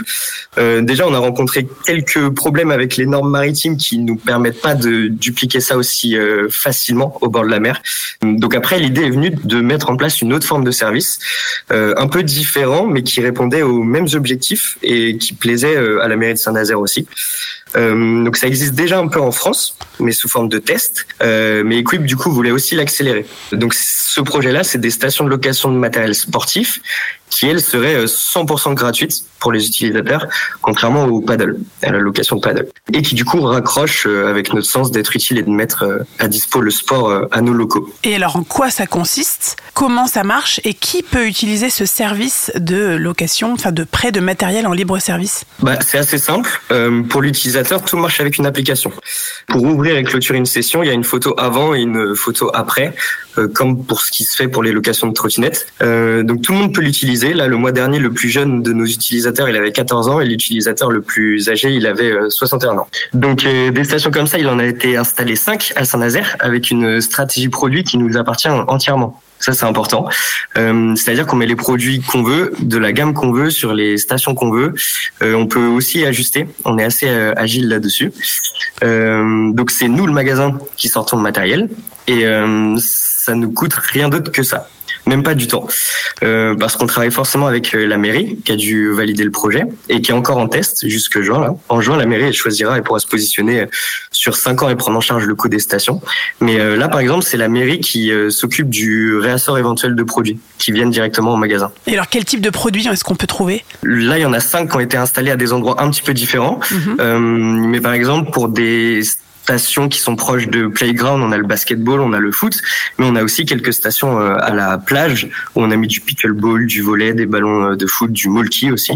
euh, 0.59 0.83
déjà, 0.83 1.07
on 1.07 1.15
a 1.15 1.19
rencontré 1.19 1.67
quelques 1.85 2.29
problèmes 2.31 2.71
avec 2.71 2.97
les 2.97 3.07
normes 3.07 3.31
maritimes 3.31 3.77
qui 3.77 3.99
nous 3.99 4.17
permettent 4.17 4.61
pas 4.61 4.75
de 4.75 5.09
dupliquer 5.09 5.61
ça 5.61 5.77
aussi 5.77 6.17
euh, 6.17 6.49
facilement 6.51 7.17
au 7.21 7.29
bord 7.29 7.45
de 7.45 7.51
la 7.51 7.61
mer. 7.61 7.83
Donc 8.23 8.55
après, 8.55 8.79
l'idée 8.79 9.03
est 9.03 9.11
venue 9.11 9.31
de 9.31 9.61
mettre 9.61 9.91
en 9.91 9.97
place 9.97 10.21
une 10.21 10.33
autre 10.33 10.47
forme 10.47 10.65
de 10.65 10.71
service, 10.71 11.19
euh, 11.73 11.95
un 11.97 12.09
peu 12.09 12.23
différent, 12.23 12.87
mais 12.87 13.03
qui 13.03 13.21
répondait 13.21 13.63
aux 13.63 13.83
mêmes 13.83 14.09
objectifs 14.15 14.79
et 14.83 15.17
qui 15.17 15.35
plaisait 15.35 15.77
euh, 15.77 16.03
à 16.03 16.09
la 16.09 16.17
mairie 16.17 16.35
de 16.35 16.39
Saint-Nazaire 16.39 16.81
aussi. 16.81 17.07
Euh, 17.77 18.25
donc 18.25 18.37
ça 18.37 18.47
existe 18.47 18.75
déjà 18.75 18.99
un 18.99 19.09
peu 19.09 19.21
en 19.21 19.31
France, 19.31 19.77
mais 20.01 20.13
sous 20.13 20.29
forme 20.29 20.49
de 20.49 20.59
test. 20.59 21.07
Euh, 21.23 21.63
mais 21.65 21.79
Equip 21.79 22.05
du 22.05 22.17
coup 22.17 22.31
voulait 22.31 22.51
aussi 22.51 22.75
l'accélérer. 22.75 23.27
Donc 23.53 23.75
ce 23.75 24.21
projet-là, 24.21 24.65
c'est 24.65 24.79
des 24.79 24.91
stations 24.91 25.25
de 25.25 25.31
location 25.31 25.71
de 25.71 25.77
matériel 25.77 26.15
sportif 26.15 26.81
qui 27.31 27.47
elles 27.47 27.61
seraient 27.61 27.95
euh, 27.95 28.07
100% 28.07 28.75
gratuites 28.75 29.25
pour 29.39 29.53
les 29.53 29.67
utilisateurs, 29.67 30.27
contrairement 30.61 31.05
au 31.05 31.21
paddle, 31.21 31.59
à 31.83 31.93
la 31.93 31.99
location 31.99 32.37
de 32.37 32.41
paddle, 32.41 32.69
et 32.93 33.03
qui 33.03 33.15
du 33.15 33.25
coup 33.25 33.41
raccroche 33.41 34.07
euh, 34.07 34.29
avec 34.29 34.53
notre 34.53 34.67
sens 34.67 34.91
d'être 34.91 35.15
utile 35.15 35.39
et 35.39 35.43
de 35.43 35.51
mettre 35.51 35.85
euh, 35.85 35.99
à 36.19 36.29
dispo 36.29 36.61
le 36.61 36.71
sport 36.71 37.11
euh, 37.11 37.29
à 37.31 37.41
nos 37.41 37.53
locaux. 37.53 37.93
Et 38.03 38.15
alors 38.15 38.37
en 38.37 38.43
quoi 38.43 38.71
ça 38.71 38.87
consiste? 38.87 39.57
Comment 39.75 40.07
ça 40.07 40.25
marche? 40.25 40.61
Et 40.65 40.75
qui 40.75 41.03
peut 41.03 41.27
utiliser 41.27 41.71
ce 41.71 41.87
service 41.87 42.51
de 42.57 42.97
location, 42.97 43.53
enfin 43.53 43.73
de 43.73 43.85
prêt 43.85 44.11
de 44.11 44.21
matériel 44.21 44.67
en 44.67 44.73
libre 44.73 44.99
service? 44.99 45.45
Bah, 45.61 45.79
c'est 45.87 45.99
assez 45.99 46.19
simple. 46.19 46.61
Euh, 46.73 47.03
pour 47.03 47.23
l'utilisateur, 47.23 47.58
tout 47.63 47.97
marche 47.97 48.21
avec 48.21 48.39
une 48.39 48.47
application. 48.47 48.93
Pour 49.47 49.63
ouvrir 49.63 49.97
et 49.97 50.05
clôturer 50.05 50.39
une 50.39 50.47
session, 50.47 50.83
il 50.83 50.87
y 50.87 50.91
a 50.91 50.95
une 50.95 51.05
photo 51.05 51.35
avant 51.39 51.75
et 51.75 51.81
une 51.81 52.15
photo 52.15 52.51
après, 52.55 52.95
euh, 53.39 53.49
comme 53.49 53.85
pour 53.85 54.01
ce 54.01 54.11
qui 54.11 54.25
se 54.25 54.37
fait 54.37 54.49
pour 54.49 54.63
les 54.63 54.73
locations 54.73 55.07
de 55.07 55.13
trottinettes. 55.13 55.67
Euh, 55.83 56.23
donc 56.23 56.43
tout 56.43 56.53
le 56.53 56.59
monde 56.59 56.75
peut 56.75 56.81
l'utiliser. 56.81 57.35
Là, 57.35 57.47
le 57.47 57.57
mois 57.57 57.73
dernier, 57.73 57.99
le 57.99 58.11
plus 58.11 58.29
jeune 58.29 58.63
de 58.63 58.73
nos 58.73 58.85
utilisateurs, 58.85 59.49
il 59.49 59.57
avait 59.57 59.73
14 59.73 60.09
ans 60.09 60.21
et 60.21 60.27
l'utilisateur 60.27 60.91
le 60.91 61.01
plus 61.01 61.49
âgé, 61.49 61.71
il 61.71 61.87
avait 61.87 62.13
euh, 62.13 62.31
61 62.31 62.79
ans. 62.79 62.89
Donc 63.13 63.45
euh, 63.45 63.71
des 63.71 63.85
stations 63.85 64.11
comme 64.11 64.27
ça, 64.27 64.39
il 64.39 64.49
en 64.49 64.59
a 64.59 64.65
été 64.65 64.97
installé 64.97 65.37
5 65.37 65.73
à 65.77 65.85
Saint-Nazaire 65.85 66.37
avec 66.41 66.71
une 66.71 67.01
stratégie 67.01 67.49
produit 67.49 67.85
qui 67.85 67.99
nous 67.99 68.17
appartient 68.17 68.49
entièrement. 68.49 69.21
Ça, 69.41 69.53
c'est 69.53 69.67
important. 69.67 70.09
Euh, 70.57 70.95
C'est-à-dire 70.97 71.27
qu'on 71.27 71.37
met 71.37 71.47
les 71.47 71.57
produits 71.57 72.01
qu'on 72.01 72.23
veut, 72.23 72.53
de 72.61 72.79
la 72.79 72.93
gamme 72.93 73.15
qu'on 73.15 73.33
veut, 73.33 73.51
sur 73.51 73.73
les 73.73 73.99
stations 73.99 74.35
qu'on 74.35 74.51
veut. 74.51 74.75
Euh, 75.23 75.35
on 75.35 75.47
peut 75.47 75.67
aussi 75.67 76.05
ajuster. 76.05 76.49
On 76.65 76.79
est 76.79 76.85
assez 76.85 77.09
euh, 77.09 77.33
agile 77.37 77.69
là-dessus. 77.69 78.13
Donc, 78.83 79.71
c'est 79.71 79.89
nous, 79.89 80.07
le 80.07 80.13
magasin, 80.13 80.59
qui 80.77 80.89
sortons 80.89 81.17
le 81.17 81.23
matériel. 81.23 81.69
Et 82.07 82.25
ça 82.79 83.35
nous 83.35 83.51
coûte 83.51 83.75
rien 83.75 84.09
d'autre 84.09 84.33
que 84.33 84.43
ça. 84.43 84.69
Même 85.09 85.23
pas 85.23 85.35
du 85.35 85.47
temps. 85.47 85.67
Euh, 86.23 86.55
parce 86.55 86.77
qu'on 86.77 86.87
travaille 86.87 87.11
forcément 87.11 87.47
avec 87.47 87.75
euh, 87.75 87.87
la 87.87 87.97
mairie, 87.97 88.39
qui 88.45 88.53
a 88.53 88.57
dû 88.57 88.93
valider 88.93 89.25
le 89.25 89.31
projet, 89.31 89.65
et 89.89 90.01
qui 90.01 90.11
est 90.11 90.15
encore 90.15 90.37
en 90.39 90.49
test 90.49 90.87
jusque 90.87 91.21
juin. 91.21 91.41
Là. 91.41 91.55
En 91.69 91.81
juin, 91.81 91.97
la 91.97 92.07
mairie, 92.07 92.25
elle 92.25 92.35
choisira 92.35 92.77
et 92.79 92.83
pourra 92.83 92.99
se 92.99 93.07
positionner 93.07 93.61
euh, 93.61 93.67
sur 94.19 94.37
5 94.37 94.63
ans 94.63 94.69
et 94.69 94.77
prendre 94.77 94.99
en 94.99 95.01
charge 95.01 95.25
le 95.25 95.35
coût 95.35 95.49
des 95.49 95.61
stations. 95.61 96.01
Mais 96.41 96.61
euh, 96.61 96.77
là, 96.77 96.89
par 96.89 97.01
exemple, 97.01 97.25
c'est 97.25 97.37
la 97.37 97.49
mairie 97.49 97.81
qui 97.81 98.11
euh, 98.11 98.31
s'occupe 98.31 98.69
du 98.69 99.17
réassort 99.17 99.59
éventuel 99.59 99.95
de 99.95 100.03
produits 100.03 100.39
qui 100.59 100.73
viennent 100.73 100.91
directement 100.91 101.35
au 101.35 101.37
magasin. 101.37 101.71
Et 101.87 101.95
alors, 101.95 102.09
quel 102.09 102.25
type 102.25 102.41
de 102.41 102.51
produit 102.51 102.87
est-ce 102.87 103.05
qu'on 103.05 103.15
peut 103.15 103.27
trouver? 103.27 103.65
Là, 103.83 104.19
il 104.19 104.23
y 104.23 104.27
en 104.27 104.33
a 104.33 104.41
cinq 104.41 104.71
qui 104.71 104.77
ont 104.77 104.81
été 104.81 104.97
installés 104.97 105.31
à 105.31 105.37
des 105.37 105.53
endroits 105.53 105.81
un 105.83 105.91
petit 105.91 106.03
peu 106.03 106.15
différents. 106.15 106.61
Euh, 107.01 107.19
mais 107.19 107.81
par 107.81 107.93
exemple, 107.93 108.31
pour 108.31 108.49
des 108.49 109.03
stations 109.49 109.89
qui 109.89 109.99
sont 109.99 110.15
proches 110.15 110.47
de 110.49 110.67
playground, 110.67 111.23
on 111.23 111.33
a 111.33 111.39
le 111.39 111.47
basketball, 111.47 112.01
on 112.01 112.13
a 112.13 112.19
le 112.19 112.33
foot, 112.33 112.55
mais 112.99 113.07
on 113.09 113.17
a 113.17 113.23
aussi 113.23 113.47
quelques 113.47 113.73
stations 113.73 114.21
euh, 114.21 114.37
à 114.43 114.53
la 114.53 114.77
plage 114.77 115.29
où 115.55 115.63
on 115.63 115.71
a 115.71 115.77
mis 115.77 115.87
du 115.87 116.03
pickleball, 116.03 116.67
du 116.67 116.83
volet, 116.83 117.15
des 117.15 117.25
ballons 117.25 117.71
euh, 117.71 117.75
de 117.77 117.87
foot, 117.87 118.13
du 118.13 118.29
molki 118.29 118.71
aussi, 118.71 118.93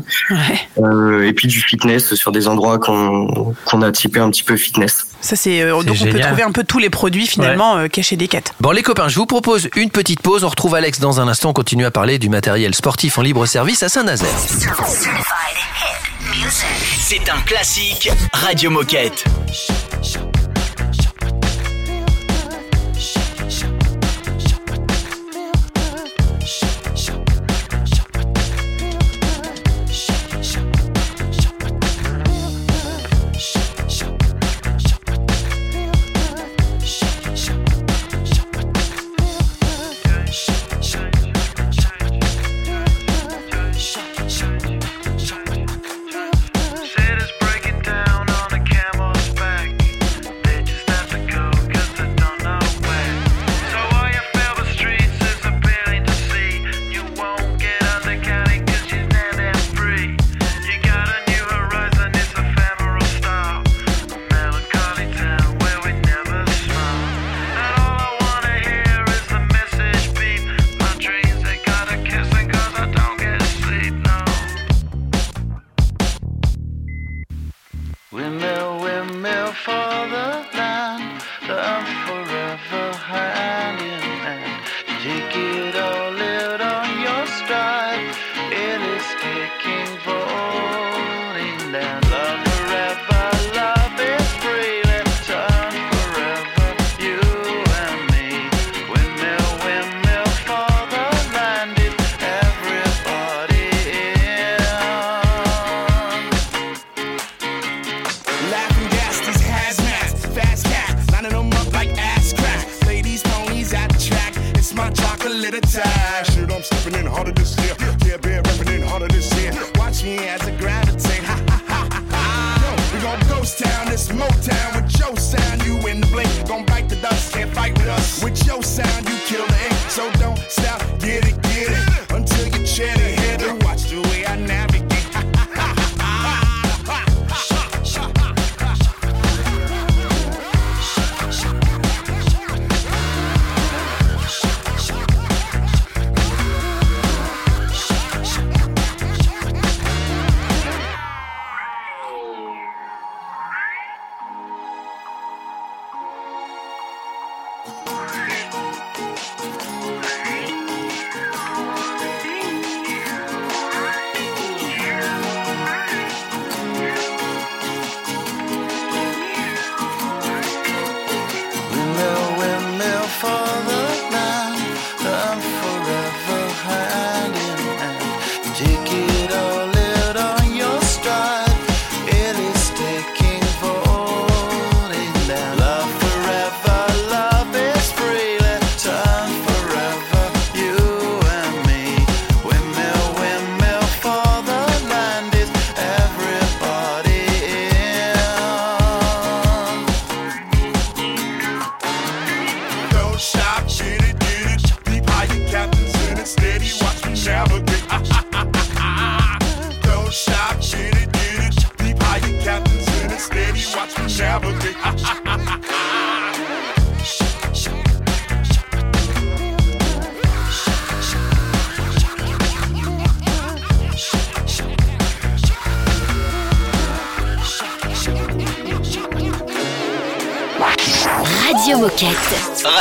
Euh, 0.79 1.27
et 1.27 1.33
puis 1.33 1.49
du 1.49 1.61
fitness 1.61 2.15
sur 2.15 2.33
des 2.33 2.49
endroits 2.49 2.79
qu'on 2.79 3.55
qu'on 3.65 3.81
a 3.81 3.91
typé 3.93 4.21
un 4.21 4.31
petit 4.31 4.43
peu 4.43 4.57
fitness. 4.57 5.07
Ça, 5.23 5.37
c'est. 5.37 5.63
euh, 5.63 5.83
donc, 5.83 5.97
on 6.03 6.05
peut 6.13 6.21
trouver 6.21 6.43
un 6.43 6.53
peu 6.53 6.65
tous 6.65 6.79
les 6.79 6.91
produits 6.91 7.27
finalement 7.27 7.77
euh, 7.79 7.89
cachés 7.89 8.17
des 8.17 8.29
quêtes. 8.29 8.53
Bon 8.61 8.73
les 8.73 8.83
copains, 8.83 9.09
je 9.09 9.17
vous 9.17 9.27
propose 9.27 9.71
une 9.77 9.91
petite 9.91 10.21
pause. 10.21 10.45
On 10.45 10.49
retrouve 10.49 10.75
Alex 10.75 11.01
dans 11.01 11.19
un 11.21 11.29
instant. 11.29 11.51
On 11.51 11.55
continue 11.55 11.87
à 11.87 11.91
parler 11.91 12.19
du 12.19 12.29
matériel 12.29 12.75
sportif 12.75 13.17
en 13.19 13.23
libre 13.23 13.47
service 13.47 13.83
à 13.83 13.89
Saint-Nazaire. 13.89 14.37
C'est 16.99 17.29
un 17.31 17.41
classique 17.43 18.11
Radio 18.33 18.71
Moquette. 18.71 19.25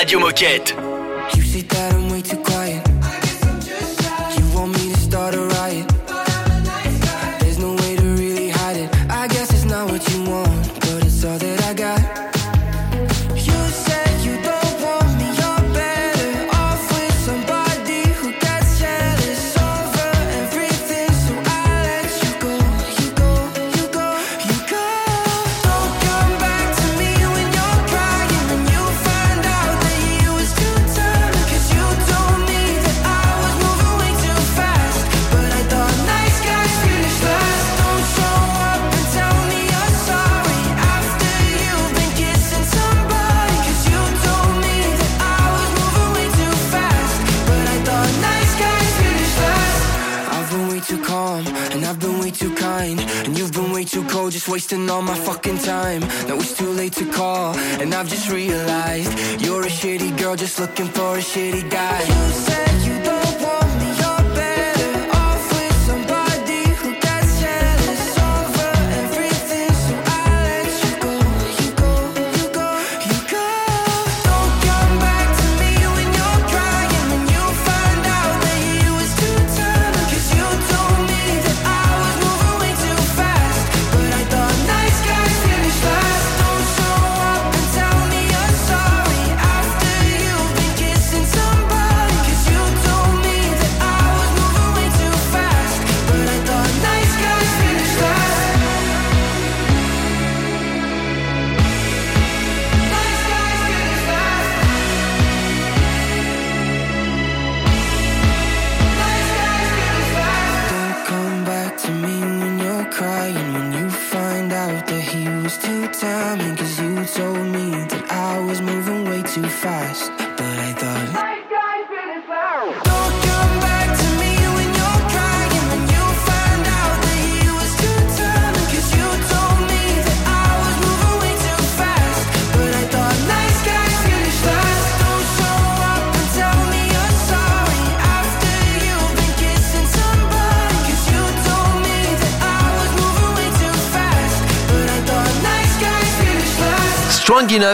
Radio 0.01 0.19
Moquette. 0.19 0.80
Just 54.41 54.51
wasting 54.51 54.89
all 54.89 55.03
my 55.03 55.13
fucking 55.13 55.59
time. 55.59 55.99
Now 56.27 56.35
it's 56.35 56.57
too 56.57 56.69
late 56.69 56.93
to 56.93 57.05
call, 57.05 57.55
and 57.79 57.93
I've 57.93 58.07
just 58.07 58.31
realized 58.31 59.39
you're 59.39 59.61
a 59.61 59.69
shitty 59.69 60.17
girl 60.17 60.35
just 60.35 60.59
looking 60.59 60.87
for 60.87 61.17
a 61.17 61.21
shitty 61.21 61.69
guy. 61.69 61.99
You 62.01 62.70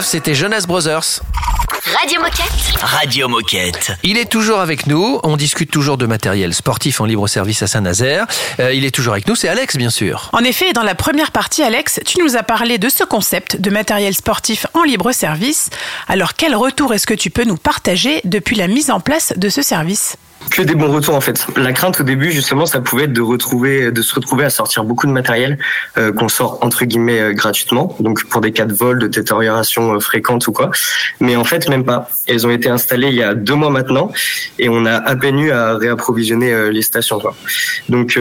c'était 0.02 0.34
Jonas 0.34 0.64
Brothers. 0.66 1.22
Radio 1.98 2.20
Moquette. 2.20 2.82
Radio 2.82 3.28
Moquette. 3.28 3.92
Il 4.02 4.18
est 4.18 4.30
toujours 4.30 4.60
avec 4.60 4.86
nous. 4.86 5.18
On 5.22 5.36
discute 5.36 5.70
toujours 5.70 5.96
de 5.96 6.04
matériel 6.04 6.52
sportif 6.52 7.00
en 7.00 7.06
libre 7.06 7.26
service 7.26 7.62
à 7.62 7.66
Saint-Nazaire. 7.66 8.26
Euh, 8.60 8.72
il 8.72 8.84
est 8.84 8.90
toujours 8.90 9.14
avec 9.14 9.26
nous. 9.26 9.34
C'est 9.34 9.48
Alex, 9.48 9.76
bien 9.76 9.88
sûr. 9.88 10.28
En 10.32 10.40
effet, 10.40 10.72
dans 10.72 10.82
la 10.82 10.94
première 10.94 11.30
partie, 11.30 11.62
Alex, 11.62 12.00
tu 12.04 12.18
nous 12.22 12.36
as 12.36 12.42
parlé 12.42 12.78
de 12.78 12.88
ce 12.88 13.04
concept 13.04 13.60
de 13.60 13.70
matériel 13.70 14.14
sportif 14.14 14.66
en 14.74 14.82
libre 14.82 15.12
service. 15.12 15.70
Alors, 16.06 16.34
quel 16.34 16.54
retour 16.54 16.92
est-ce 16.92 17.06
que 17.06 17.14
tu 17.14 17.30
peux 17.30 17.44
nous 17.44 17.56
partager 17.56 18.20
depuis 18.24 18.56
la 18.56 18.68
mise 18.68 18.90
en 18.90 19.00
place 19.00 19.32
de 19.36 19.48
ce 19.48 19.62
service? 19.62 20.16
Que 20.50 20.62
des 20.62 20.74
bons 20.74 20.90
retours 20.90 21.14
en 21.14 21.20
fait. 21.20 21.46
La 21.56 21.72
crainte 21.72 22.00
au 22.00 22.04
début 22.04 22.30
justement, 22.30 22.66
ça 22.66 22.80
pouvait 22.80 23.04
être 23.04 23.12
de 23.12 23.20
retrouver, 23.20 23.90
de 23.90 24.02
se 24.02 24.14
retrouver 24.14 24.44
à 24.44 24.50
sortir 24.50 24.84
beaucoup 24.84 25.06
de 25.06 25.12
matériel 25.12 25.58
euh, 25.96 26.12
qu'on 26.12 26.28
sort 26.28 26.58
entre 26.62 26.84
guillemets 26.84 27.20
euh, 27.20 27.32
gratuitement, 27.32 27.96
donc 28.00 28.24
pour 28.28 28.40
des 28.40 28.52
cas 28.52 28.64
de 28.64 28.72
vol, 28.72 28.98
de 28.98 29.08
détérioration 29.08 29.94
euh, 29.94 30.00
fréquente 30.00 30.46
ou 30.46 30.52
quoi. 30.52 30.70
Mais 31.20 31.36
en 31.36 31.44
fait 31.44 31.68
même 31.68 31.84
pas. 31.84 32.08
Elles 32.26 32.46
ont 32.46 32.50
été 32.50 32.68
installées 32.68 33.08
il 33.08 33.14
y 33.14 33.22
a 33.22 33.34
deux 33.34 33.54
mois 33.54 33.70
maintenant 33.70 34.10
et 34.58 34.68
on 34.68 34.84
a 34.86 34.94
à 34.94 35.16
peine 35.16 35.38
eu 35.38 35.50
à 35.50 35.76
réapprovisionner 35.76 36.70
les 36.70 36.82
stations. 36.82 37.18
Quoi. 37.18 37.34
Donc 37.88 38.18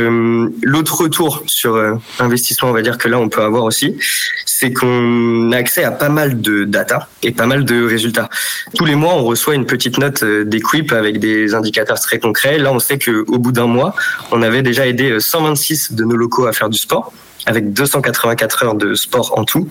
l'autre 0.64 1.02
retour 1.02 1.44
sur 1.46 2.00
investissement, 2.20 2.70
on 2.70 2.74
va 2.74 2.82
dire 2.82 2.98
que 2.98 3.08
là 3.08 3.20
on 3.20 3.30
peut 3.30 3.42
avoir 3.42 3.64
aussi, 3.64 3.98
c'est 4.46 4.72
qu'on 4.74 5.52
a 5.52 5.58
accès 5.58 5.84
à 5.84 5.92
pas 5.92 6.10
mal 6.10 6.42
de 6.42 6.64
data 6.64 7.10
et 7.22 7.32
pas 7.32 7.46
mal 7.46 7.66
de 7.66 7.86
résultats. 7.86 8.30
Tous 8.76 8.86
les 8.86 8.96
mois, 8.96 9.14
on 9.14 9.24
reçoit 9.24 9.56
une 9.56 9.66
petite 9.66 9.98
note 9.98 10.24
d'Equip 10.24 10.92
avec 10.94 11.20
des 11.20 11.54
indicateurs 11.54 11.98
très 12.08 12.20
concrets. 12.20 12.58
Là, 12.58 12.72
on 12.72 12.80
sait 12.80 12.98
qu'au 12.98 13.38
bout 13.38 13.52
d'un 13.52 13.68
mois, 13.68 13.94
on 14.32 14.42
avait 14.42 14.62
déjà 14.62 14.88
aidé 14.88 15.12
euh, 15.12 15.20
126 15.20 15.94
de 15.94 16.04
nos 16.06 16.16
locaux 16.16 16.48
à 16.48 16.54
faire 16.54 16.70
du 16.70 16.78
sport 16.78 17.12
avec 17.46 17.72
284 17.72 18.64
heures 18.64 18.76
de 18.76 18.94
sport 18.94 19.40
en 19.40 19.46
tout, 19.46 19.70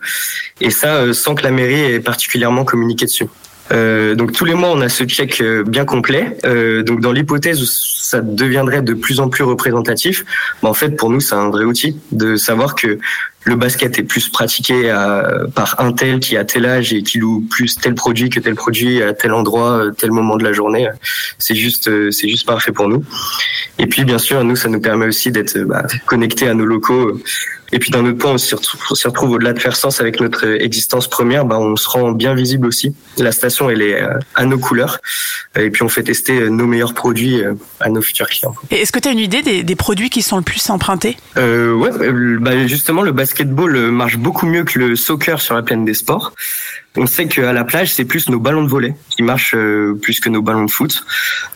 et 0.62 0.70
ça 0.70 0.95
euh, 0.95 1.12
sans 1.12 1.34
que 1.34 1.43
la 1.43 1.51
mairie 1.51 1.93
ait 1.93 2.01
particulièrement 2.01 2.64
communiqué 2.64 3.05
dessus. 3.05 3.26
Euh, 3.72 4.14
donc 4.14 4.32
tous 4.32 4.44
les 4.44 4.54
mois, 4.54 4.70
on 4.70 4.80
a 4.80 4.88
ce 4.88 5.04
check 5.04 5.40
euh, 5.40 5.64
bien 5.64 5.84
complet. 5.84 6.36
Euh, 6.44 6.82
donc 6.82 7.00
dans 7.00 7.12
l'hypothèse 7.12 7.60
où 7.62 7.66
ça 7.66 8.20
deviendrait 8.20 8.82
de 8.82 8.94
plus 8.94 9.18
en 9.20 9.28
plus 9.28 9.42
représentatif, 9.44 10.24
bah, 10.62 10.68
en 10.68 10.74
fait 10.74 10.90
pour 10.90 11.10
nous 11.10 11.20
c'est 11.20 11.34
un 11.34 11.50
vrai 11.50 11.64
outil 11.64 11.96
de 12.12 12.36
savoir 12.36 12.74
que 12.74 12.98
le 13.44 13.54
basket 13.54 13.96
est 13.98 14.02
plus 14.02 14.28
pratiqué 14.28 14.90
à- 14.90 15.46
par 15.54 15.76
un 15.80 15.92
tel 15.92 16.18
qui 16.18 16.36
a 16.36 16.44
tel 16.44 16.66
âge 16.66 16.92
et 16.92 17.02
qui 17.04 17.18
loue 17.18 17.46
plus 17.48 17.76
tel 17.76 17.94
produit 17.94 18.28
que 18.28 18.40
tel 18.40 18.54
produit 18.56 19.02
à 19.02 19.12
tel 19.14 19.32
endroit, 19.32 19.84
euh, 19.86 19.90
tel 19.92 20.10
moment 20.10 20.36
de 20.36 20.42
la 20.44 20.52
journée. 20.52 20.88
C'est 21.38 21.54
juste, 21.54 21.88
euh, 21.88 22.10
c'est 22.10 22.28
juste 22.28 22.44
parfait 22.46 22.72
pour 22.72 22.88
nous. 22.88 23.04
Et 23.78 23.86
puis 23.86 24.04
bien 24.04 24.18
sûr, 24.18 24.42
nous 24.42 24.56
ça 24.56 24.68
nous 24.68 24.80
permet 24.80 25.06
aussi 25.06 25.30
d'être 25.30 25.58
bah, 25.60 25.86
connectés 26.06 26.48
à 26.48 26.54
nos 26.54 26.64
locaux. 26.64 27.20
Et 27.72 27.78
puis 27.78 27.90
d'un 27.90 28.04
autre 28.04 28.18
point, 28.18 28.32
on 28.32 28.38
s'y 28.38 28.54
retrouve, 28.54 29.30
au-delà 29.30 29.52
de 29.52 29.58
faire 29.58 29.76
sens 29.76 30.00
avec 30.00 30.20
notre 30.20 30.44
existence 30.44 31.08
première, 31.08 31.44
bah, 31.44 31.58
on 31.58 31.76
se 31.76 31.88
rend 31.88 32.12
bien 32.12 32.34
visible 32.34 32.66
aussi. 32.66 32.94
La 33.18 33.32
station, 33.32 33.70
elle 33.70 33.82
est 33.82 34.00
euh, 34.00 34.18
à 34.34 34.44
nos 34.44 34.58
couleurs. 34.58 34.98
Et 35.58 35.70
puis 35.70 35.82
on 35.82 35.88
fait 35.88 36.02
tester 36.02 36.38
euh, 36.38 36.48
nos 36.48 36.66
meilleurs 36.66 36.94
produits 36.94 37.42
euh, 37.42 37.54
à 37.80 37.88
nos 37.88 38.02
futurs 38.02 38.28
clients. 38.28 38.54
Et 38.70 38.82
est-ce 38.82 38.92
que 38.92 38.98
tu 38.98 39.08
as 39.08 39.12
une 39.12 39.18
idée 39.18 39.42
des, 39.42 39.62
des 39.62 39.76
produits 39.76 40.10
qui 40.10 40.22
sont 40.22 40.36
le 40.36 40.42
plus 40.42 40.68
empruntés? 40.70 41.16
Euh, 41.36 41.72
ouais, 41.72 41.90
euh, 42.00 42.38
bah 42.40 42.66
justement, 42.66 43.02
le 43.02 43.12
basketball 43.12 43.74
euh, 43.74 43.90
marche 43.90 44.18
beaucoup 44.18 44.46
mieux 44.46 44.64
que 44.64 44.78
le 44.78 44.96
soccer 44.96 45.40
sur 45.40 45.54
la 45.54 45.62
plaine 45.62 45.84
des 45.84 45.94
sports. 45.94 46.34
On 46.97 47.07
sait 47.07 47.26
qu'à 47.26 47.53
la 47.53 47.64
plage, 47.64 47.92
c'est 47.92 48.05
plus 48.05 48.28
nos 48.28 48.38
ballons 48.38 48.62
de 48.62 48.68
volley 48.68 48.94
qui 49.11 49.22
marchent 49.22 49.55
euh, 49.55 49.99
plus 50.01 50.20
que 50.20 50.28
nos 50.28 50.42
ballons 50.42 50.64
de 50.64 50.70
foot. 50.70 51.05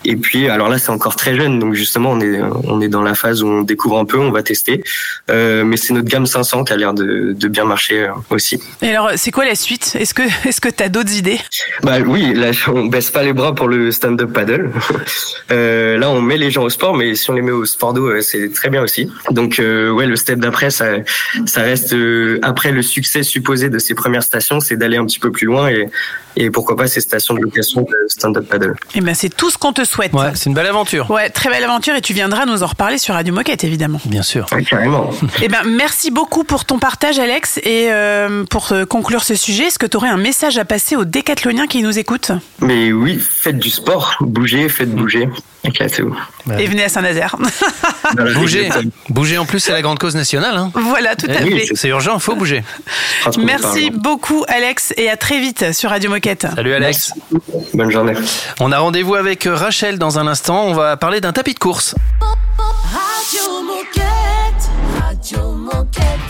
Et 0.04 0.16
puis, 0.16 0.48
alors 0.48 0.68
là, 0.68 0.78
c'est 0.78 0.90
encore 0.90 1.16
très 1.16 1.36
jeune, 1.36 1.58
donc 1.58 1.74
justement, 1.74 2.12
on 2.12 2.20
est 2.20 2.40
on 2.64 2.80
est 2.80 2.88
dans 2.88 3.02
la 3.02 3.14
phase 3.14 3.42
où 3.42 3.48
on 3.48 3.62
découvre 3.62 3.98
un 3.98 4.04
peu, 4.04 4.18
on 4.18 4.30
va 4.30 4.42
tester. 4.42 4.82
Euh, 5.30 5.64
mais 5.64 5.76
c'est 5.76 5.92
notre 5.92 6.08
gamme 6.08 6.26
500 6.26 6.64
qui 6.64 6.72
a 6.72 6.76
l'air 6.76 6.94
de, 6.94 7.32
de 7.32 7.48
bien 7.48 7.64
marcher 7.64 8.04
euh, 8.04 8.12
aussi. 8.30 8.62
Et 8.82 8.90
alors, 8.90 9.10
c'est 9.16 9.30
quoi 9.30 9.44
la 9.44 9.54
suite? 9.54 9.96
Est-ce 9.98 10.14
que 10.14 10.22
est-ce 10.48 10.60
que 10.60 10.68
tu 10.68 10.82
as 10.82 10.88
d'autres 10.88 11.16
idées? 11.16 11.38
Bah 11.82 11.98
oui, 12.04 12.34
là 12.34 12.50
on 12.68 12.86
baisse 12.86 13.10
pas 13.10 13.22
les 13.22 13.32
bras 13.32 13.54
pour 13.54 13.68
le 13.68 13.90
stand-up 13.92 14.32
paddle. 14.32 14.70
Euh, 15.50 15.98
là 15.98 16.08
on 16.10 16.20
met 16.20 16.36
les 16.36 16.52
gens 16.52 16.62
au 16.62 16.70
sport, 16.70 16.94
mais 16.94 17.16
si 17.16 17.28
on 17.28 17.32
les 17.32 17.42
met 17.42 17.50
au 17.50 17.64
sport 17.64 17.92
d'eau, 17.92 18.20
c'est 18.20 18.52
très 18.52 18.70
bien 18.70 18.82
aussi. 18.82 19.10
Donc 19.30 19.58
euh, 19.58 19.90
ouais, 19.90 20.06
le 20.06 20.14
step 20.14 20.38
d'après, 20.38 20.70
ça, 20.70 20.86
ça 21.44 21.62
reste 21.62 21.94
après 22.42 22.70
le 22.70 22.82
succès 22.82 23.24
supposé 23.24 23.68
de 23.68 23.78
ces 23.80 23.94
premières 23.94 24.22
stations, 24.22 24.60
c'est 24.60 24.76
d'aller 24.76 24.96
un 24.96 25.04
petit 25.04 25.18
peu 25.18 25.29
plus 25.30 25.46
loin 25.46 25.68
et, 25.68 25.90
et 26.40 26.50
pourquoi 26.50 26.76
pas 26.76 26.86
ces 26.86 27.00
stations 27.00 27.34
de 27.34 27.40
location 27.40 27.82
de 27.82 27.96
stand-up 28.08 28.48
paddle. 28.48 28.74
Et 28.94 29.00
ben 29.00 29.14
c'est 29.14 29.28
tout 29.28 29.50
ce 29.50 29.58
qu'on 29.58 29.72
te 29.72 29.84
souhaite. 29.84 30.12
C'est 30.34 30.48
une 30.48 30.54
belle 30.54 30.66
aventure. 30.66 31.10
Ouais, 31.10 31.28
très 31.28 31.50
belle 31.50 31.64
aventure 31.64 31.94
et 31.94 32.00
tu 32.00 32.14
viendras 32.14 32.46
nous 32.46 32.62
en 32.62 32.66
reparler 32.66 32.98
sur 32.98 33.14
Radio 33.14 33.34
Moquette 33.34 33.64
évidemment. 33.64 34.00
Bien 34.06 34.22
sûr. 34.22 34.46
Carrément. 34.68 35.10
Eh 35.42 35.48
ben 35.48 35.62
merci 35.66 36.10
beaucoup 36.10 36.44
pour 36.44 36.64
ton 36.64 36.78
partage 36.78 37.18
Alex 37.18 37.58
et 37.58 37.88
euh, 37.90 38.44
pour 38.44 38.72
euh, 38.72 38.84
conclure 38.86 39.22
ce 39.22 39.34
sujet, 39.34 39.64
est-ce 39.64 39.78
que 39.78 39.86
tu 39.86 39.96
aurais 39.96 40.08
un 40.08 40.16
message 40.16 40.58
à 40.58 40.64
passer 40.64 40.96
aux 40.96 41.04
décathloniens 41.04 41.66
qui 41.66 41.82
nous 41.82 41.98
écoutent? 41.98 42.32
Mais 42.60 42.92
oui, 42.92 43.18
faites 43.18 43.58
du 43.58 43.70
sport, 43.70 44.16
bougez, 44.20 44.68
faites 44.68 44.90
bouger. 44.90 45.28
Et 45.64 46.66
venez 46.66 46.84
à 46.84 46.88
Saint-Nazaire. 46.88 47.36
bougez. 48.34 48.70
bougez 49.10 49.38
en 49.38 49.44
plus, 49.44 49.60
c'est 49.60 49.72
la 49.72 49.82
grande 49.82 49.98
cause 49.98 50.14
nationale. 50.14 50.56
Hein. 50.56 50.72
Voilà, 50.74 51.16
tout 51.16 51.26
et 51.26 51.36
à 51.36 51.40
eh 51.42 51.44
oui, 51.44 51.66
fait. 51.66 51.74
C'est 51.74 51.88
urgent, 51.88 52.14
il 52.14 52.20
faut 52.20 52.34
bouger. 52.34 52.62
Merci 53.38 53.90
beaucoup 53.90 54.44
Alex 54.48 54.94
et 54.96 55.10
à 55.10 55.16
très 55.16 55.38
vite 55.38 55.72
sur 55.72 55.90
Radio 55.90 56.10
Moquette. 56.10 56.29
Salut 56.38 56.74
Alex. 56.74 57.12
Bonne 57.74 57.90
journée. 57.90 58.12
On 58.60 58.70
a 58.70 58.78
rendez-vous 58.78 59.14
avec 59.16 59.46
euh, 59.46 59.54
Rachel 59.54 59.98
dans 59.98 60.18
un 60.18 60.26
instant. 60.26 60.64
On 60.66 60.74
va 60.74 60.96
parler 60.96 61.20
d'un 61.20 61.32
tapis 61.32 61.54
de 61.54 61.58
course. 61.58 61.94
Radio 62.20 63.62
Moquette. 63.62 64.70
Radio 65.00 65.52
Moquette. 65.52 66.29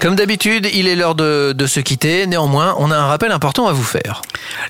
Comme 0.00 0.16
d'habitude, 0.16 0.66
il 0.72 0.88
est 0.88 0.96
l'heure 0.96 1.14
de, 1.14 1.52
de 1.54 1.66
se 1.66 1.78
quitter. 1.78 2.26
Néanmoins, 2.26 2.74
on 2.78 2.90
a 2.90 2.96
un 2.96 3.06
rappel 3.06 3.32
important 3.32 3.66
à 3.66 3.72
vous 3.72 3.82
faire. 3.84 4.22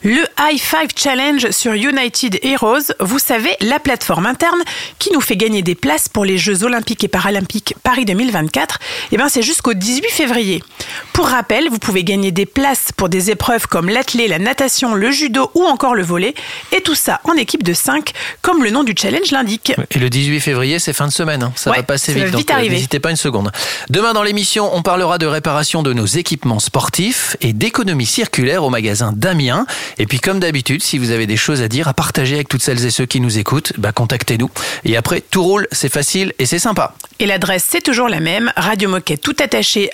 Le 0.03 0.23
High 0.41 0.59
Five 0.59 0.89
Challenge 0.97 1.53
sur 1.53 1.73
United 1.75 2.41
Heroes, 2.43 2.93
vous 2.99 3.21
savez, 3.21 3.51
la 3.61 3.79
plateforme 3.79 4.27
interne 4.27 4.59
qui 4.99 5.13
nous 5.13 5.21
fait 5.21 5.37
gagner 5.37 5.63
des 5.63 5.77
places 5.77 6.09
pour 6.09 6.25
les 6.25 6.37
Jeux 6.37 6.65
Olympiques 6.65 7.05
et 7.05 7.09
Paralympiques 7.09 7.75
Paris 7.85 8.05
2024, 8.07 8.79
eh 9.13 9.17
ben 9.19 9.29
c'est 9.29 9.43
jusqu'au 9.43 9.73
18 9.73 10.11
février. 10.11 10.65
Pour 11.13 11.29
rappel, 11.29 11.69
vous 11.71 11.79
pouvez 11.79 12.03
gagner 12.03 12.33
des 12.33 12.47
places 12.47 12.89
pour 12.97 13.09
des 13.09 13.31
épreuves 13.31 13.69
comme 13.69 13.89
l'athlé, 13.89 14.27
la 14.27 14.41
natation, 14.41 14.95
le 14.97 15.13
judo 15.13 15.49
ou 15.55 15.63
encore 15.65 15.95
le 15.95 16.03
volet, 16.03 16.35
et 16.73 16.81
tout 16.81 16.97
ça 16.97 17.21
en 17.23 17.35
équipe 17.35 17.63
de 17.63 17.73
5, 17.73 18.11
comme 18.43 18.65
le 18.65 18.71
nom 18.71 18.83
du 18.83 18.95
challenge 19.01 19.31
l'indique. 19.31 19.73
Et 19.93 19.99
le 20.01 20.11
18 20.11 20.41
février, 20.41 20.81
c'est 20.81 20.93
fin 20.93 21.07
de 21.07 21.13
semaine. 21.13 21.45
hein. 21.45 21.53
Ça 21.55 21.71
Ouais, 21.71 21.77
va 21.77 21.83
passer 21.85 22.13
vite. 22.15 22.25
vite 22.25 22.49
donc, 22.49 22.59
euh. 22.59 22.69
N'hésitez 22.69 22.99
pas 22.99 23.11
une 23.11 23.17
seconde. 23.17 23.53
Demain 23.91 24.13
dans 24.13 24.25
l'émission, 24.25 24.75
on 24.75 24.83
parlera 24.83 25.19
de 25.21 25.27
réparation 25.27 25.85
de 25.85 25.93
nos 25.93 26.07
équipements 26.07 26.59
sportifs 26.59 27.37
et 27.41 27.53
d'économie 27.53 28.07
circulaire 28.07 28.65
au 28.65 28.71
magasin 28.71 29.13
Damien. 29.15 29.67
Et 29.99 30.07
puis, 30.07 30.19
comme 30.19 30.41
d'habitude, 30.41 30.83
si 30.83 30.99
vous 30.99 31.13
avez 31.13 31.27
des 31.29 31.37
choses 31.37 31.63
à 31.63 31.69
dire, 31.69 31.87
à 31.87 31.95
partager 31.95 32.35
avec 32.35 32.49
toutes 32.49 32.63
celles 32.63 32.85
et 32.85 32.91
ceux 32.91 33.07
qui 33.07 33.21
nous 33.21 33.39
écoutent, 33.39 33.73
bah, 33.79 33.93
contactez-nous. 33.93 34.51
Et 34.85 34.97
après, 34.97 35.21
tout 35.21 35.45
roule, 35.45 35.69
c'est 35.71 35.93
facile 35.93 36.33
et 36.41 36.47
c'est 36.47 36.59
sympa. 36.59 36.95
Et 37.21 37.27
l'adresse, 37.27 37.65
c'est 37.69 37.83
toujours 37.83 38.09
la 38.09 38.19
même, 38.21 38.51
Radio 38.57 38.89
Moquette 38.89 39.21
tout 39.21 39.37
attaché, 39.39 39.91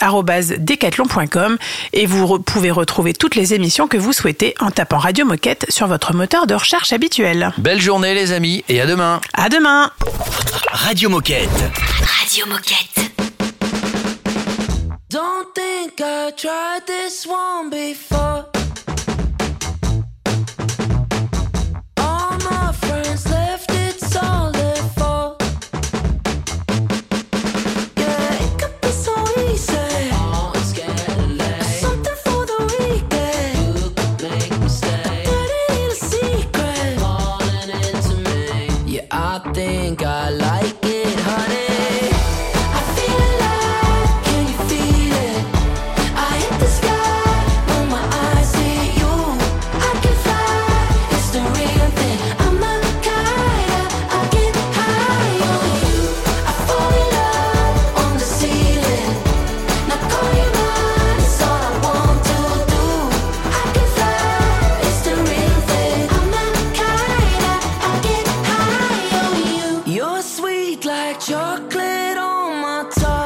decathlon.com. 0.58 1.58
Et 1.92 2.06
vous 2.06 2.24
re- 2.26 2.42
pouvez 2.42 2.70
retrouver 2.70 3.12
toutes 3.12 3.34
les 3.34 3.52
émissions 3.52 3.88
que 3.88 3.96
vous 3.96 4.12
souhaitez 4.12 4.54
en 4.60 4.70
tapant 4.70 4.98
Radio 4.98 5.26
Moquette 5.26 5.66
sur 5.68 5.88
votre 5.88 6.14
moteur 6.14 6.46
de 6.46 6.54
recherche 6.54 6.92
habituel. 6.92 7.50
Belle 7.58 7.80
journée, 7.80 8.14
les 8.14 8.30
amis, 8.32 8.64
et 8.68 8.80
à 8.80 8.86
demain. 8.86 9.20
À 9.34 9.48
demain! 9.48 9.90
Radio 10.70 11.08
Moquette. 11.10 11.50
Radio 12.22 12.46
Moquette. 12.46 13.15
Don't 15.08 15.54
think 15.54 16.00
I 16.00 16.32
tried 16.32 16.86
this 16.86 17.26
one 17.26 17.70
before. 17.70 18.55
Sweet 70.76 70.84
like 70.84 71.20
chocolate 71.20 72.18
on 72.18 72.60
my 72.60 72.90
tongue. 72.94 73.25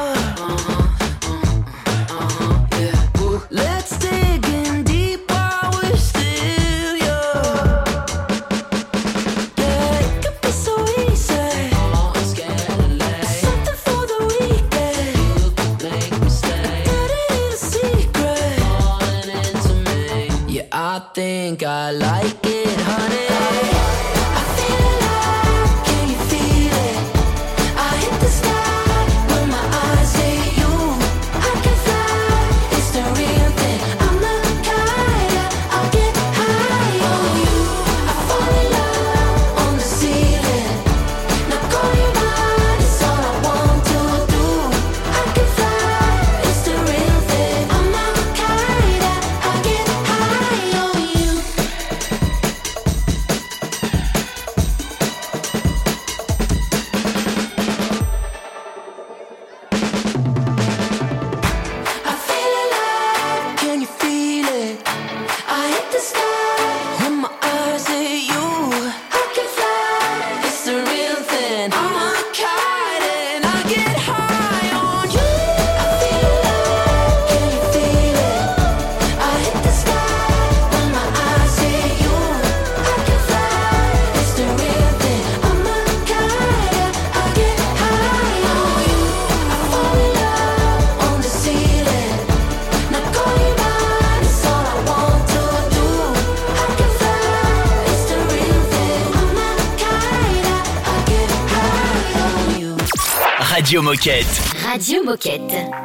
Radio 104.63 105.03
Moquette. 105.03 105.80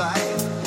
side. 0.00 0.59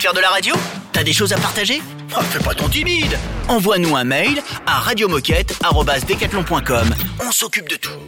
Faire 0.00 0.14
de 0.14 0.20
la 0.20 0.28
radio 0.28 0.54
T'as 0.92 1.02
des 1.02 1.12
choses 1.12 1.32
à 1.32 1.38
partager? 1.38 1.82
Oh, 2.16 2.20
Fais 2.30 2.38
pas 2.38 2.54
ton 2.54 2.68
timide 2.68 3.18
Envoie-nous 3.48 3.96
un 3.96 4.04
mail 4.04 4.42
à 4.66 4.78
radiomoquette.com. 4.80 6.94
On 7.26 7.32
s'occupe 7.32 7.68
de 7.68 7.76
tout. 7.76 8.07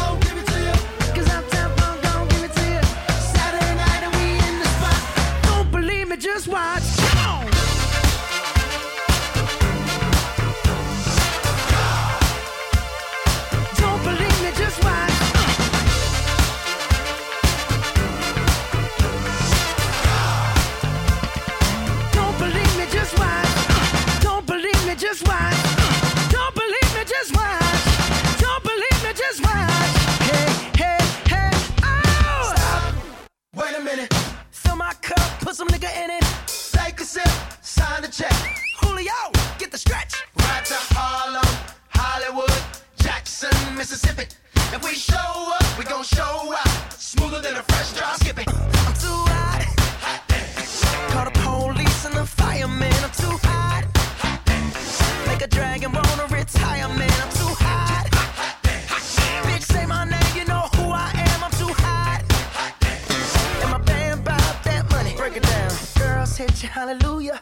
Mississippi. 43.81 44.27
If 44.53 44.83
we 44.83 44.93
show 44.93 45.17
up, 45.17 45.79
we 45.79 45.85
gon' 45.85 46.03
show 46.03 46.53
out. 46.53 46.93
Smoother 46.93 47.41
than 47.41 47.55
a 47.55 47.63
fresh 47.63 47.93
drop 47.93 48.13
skipping. 48.17 48.45
I'm 48.47 48.93
too 48.93 49.21
hot. 49.33 49.65
hot 50.05 51.07
Call 51.09 51.25
the 51.25 51.31
police 51.31 52.05
and 52.05 52.13
the 52.13 52.23
fireman. 52.23 52.93
I'm 52.93 53.09
too 53.09 53.35
hot. 53.41 53.85
hot 54.21 55.25
Make 55.25 55.41
a 55.41 55.47
dragon 55.47 55.91
wanna 55.93 56.27
retire, 56.29 56.89
man. 56.89 57.11
I'm 57.23 57.31
too 57.31 57.55
hot. 57.57 58.05
Bitch, 59.47 59.63
say 59.63 59.87
my 59.87 60.05
name, 60.05 60.31
you 60.35 60.45
know 60.45 60.69
who 60.75 60.91
I 60.91 61.09
am. 61.15 61.43
I'm 61.43 61.51
too 61.61 61.73
hot. 61.73 62.21
And 63.63 63.71
my 63.71 63.79
that 64.63 64.91
money. 64.91 65.15
Break 65.17 65.37
it 65.37 65.43
down. 65.43 65.71
Girls 65.97 66.37
hit 66.37 66.61
you, 66.61 66.69
hallelujah. 66.69 67.41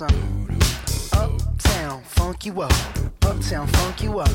Something. 0.00 0.58
Uptown, 1.12 2.02
funk 2.04 2.46
you 2.46 2.62
up. 2.62 2.72
Uptown, 3.22 3.66
funk 3.66 4.02
you 4.02 4.18
up. 4.18 4.30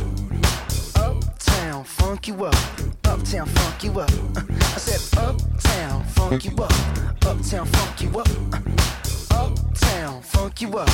Uptown, 0.96 1.84
funk 1.84 2.28
you 2.28 2.46
up. 2.46 2.56
Uptown, 3.04 3.48
funk 3.48 3.84
you 3.84 4.00
up. 4.00 4.12
I 4.38 4.78
said, 4.78 5.20
Uptown, 5.20 6.04
funk 6.04 6.46
you 6.46 6.52
up. 6.58 6.72
Uptown, 7.26 7.66
funk 7.66 8.02
you 8.02 8.20
up. 8.20 8.28
Uptown, 9.32 10.22
funk 10.22 10.62
you 10.62 10.78
up. 10.78 10.90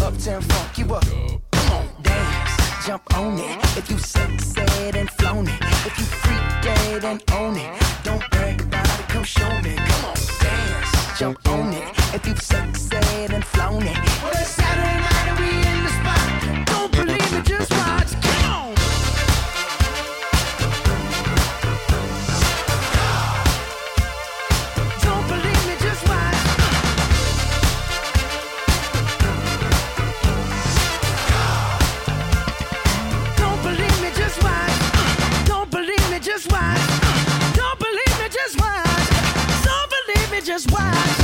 Uptown, 0.00 0.40
funk 0.40 0.78
you 0.78 0.94
up. 0.94 1.04
Come 1.52 1.72
on, 1.72 1.86
dance, 2.02 2.86
jump 2.86 3.02
on 3.18 3.38
it. 3.38 3.76
If 3.76 3.90
you 3.90 3.98
succeed 3.98 4.96
and 4.96 5.10
flown 5.10 5.48
it. 5.48 5.60
If 5.84 5.98
you 5.98 6.04
freak 6.22 6.46
dead 6.62 7.04
and 7.04 7.22
own 7.32 7.58
it. 7.58 7.82
Don't 8.02 8.24
brag 8.30 8.62
about 8.62 9.00
it, 9.00 9.08
come 9.08 9.24
show 9.24 9.60
me. 9.60 9.76
Come 9.76 10.04
on, 10.06 10.16
jump 11.16 11.48
on 11.48 11.72
it. 11.72 11.88
If 12.12 12.26
you've 12.26 12.40
succeed 12.40 13.30
and 13.30 13.44
flown 13.44 13.82
it. 13.82 13.96
Well, 14.22 14.32
it's 14.32 14.50
Saturday 14.50 14.98
night 14.98 15.28
and 15.28 15.38
we 15.38 15.46
in 15.70 15.84
the 15.84 15.90
spot. 15.90 16.66
Don't 16.66 16.92
believe 16.92 17.32
me, 17.32 17.42
just 17.42 17.70
watch. 17.70 18.33
just 40.54 40.70
why. 40.70 41.23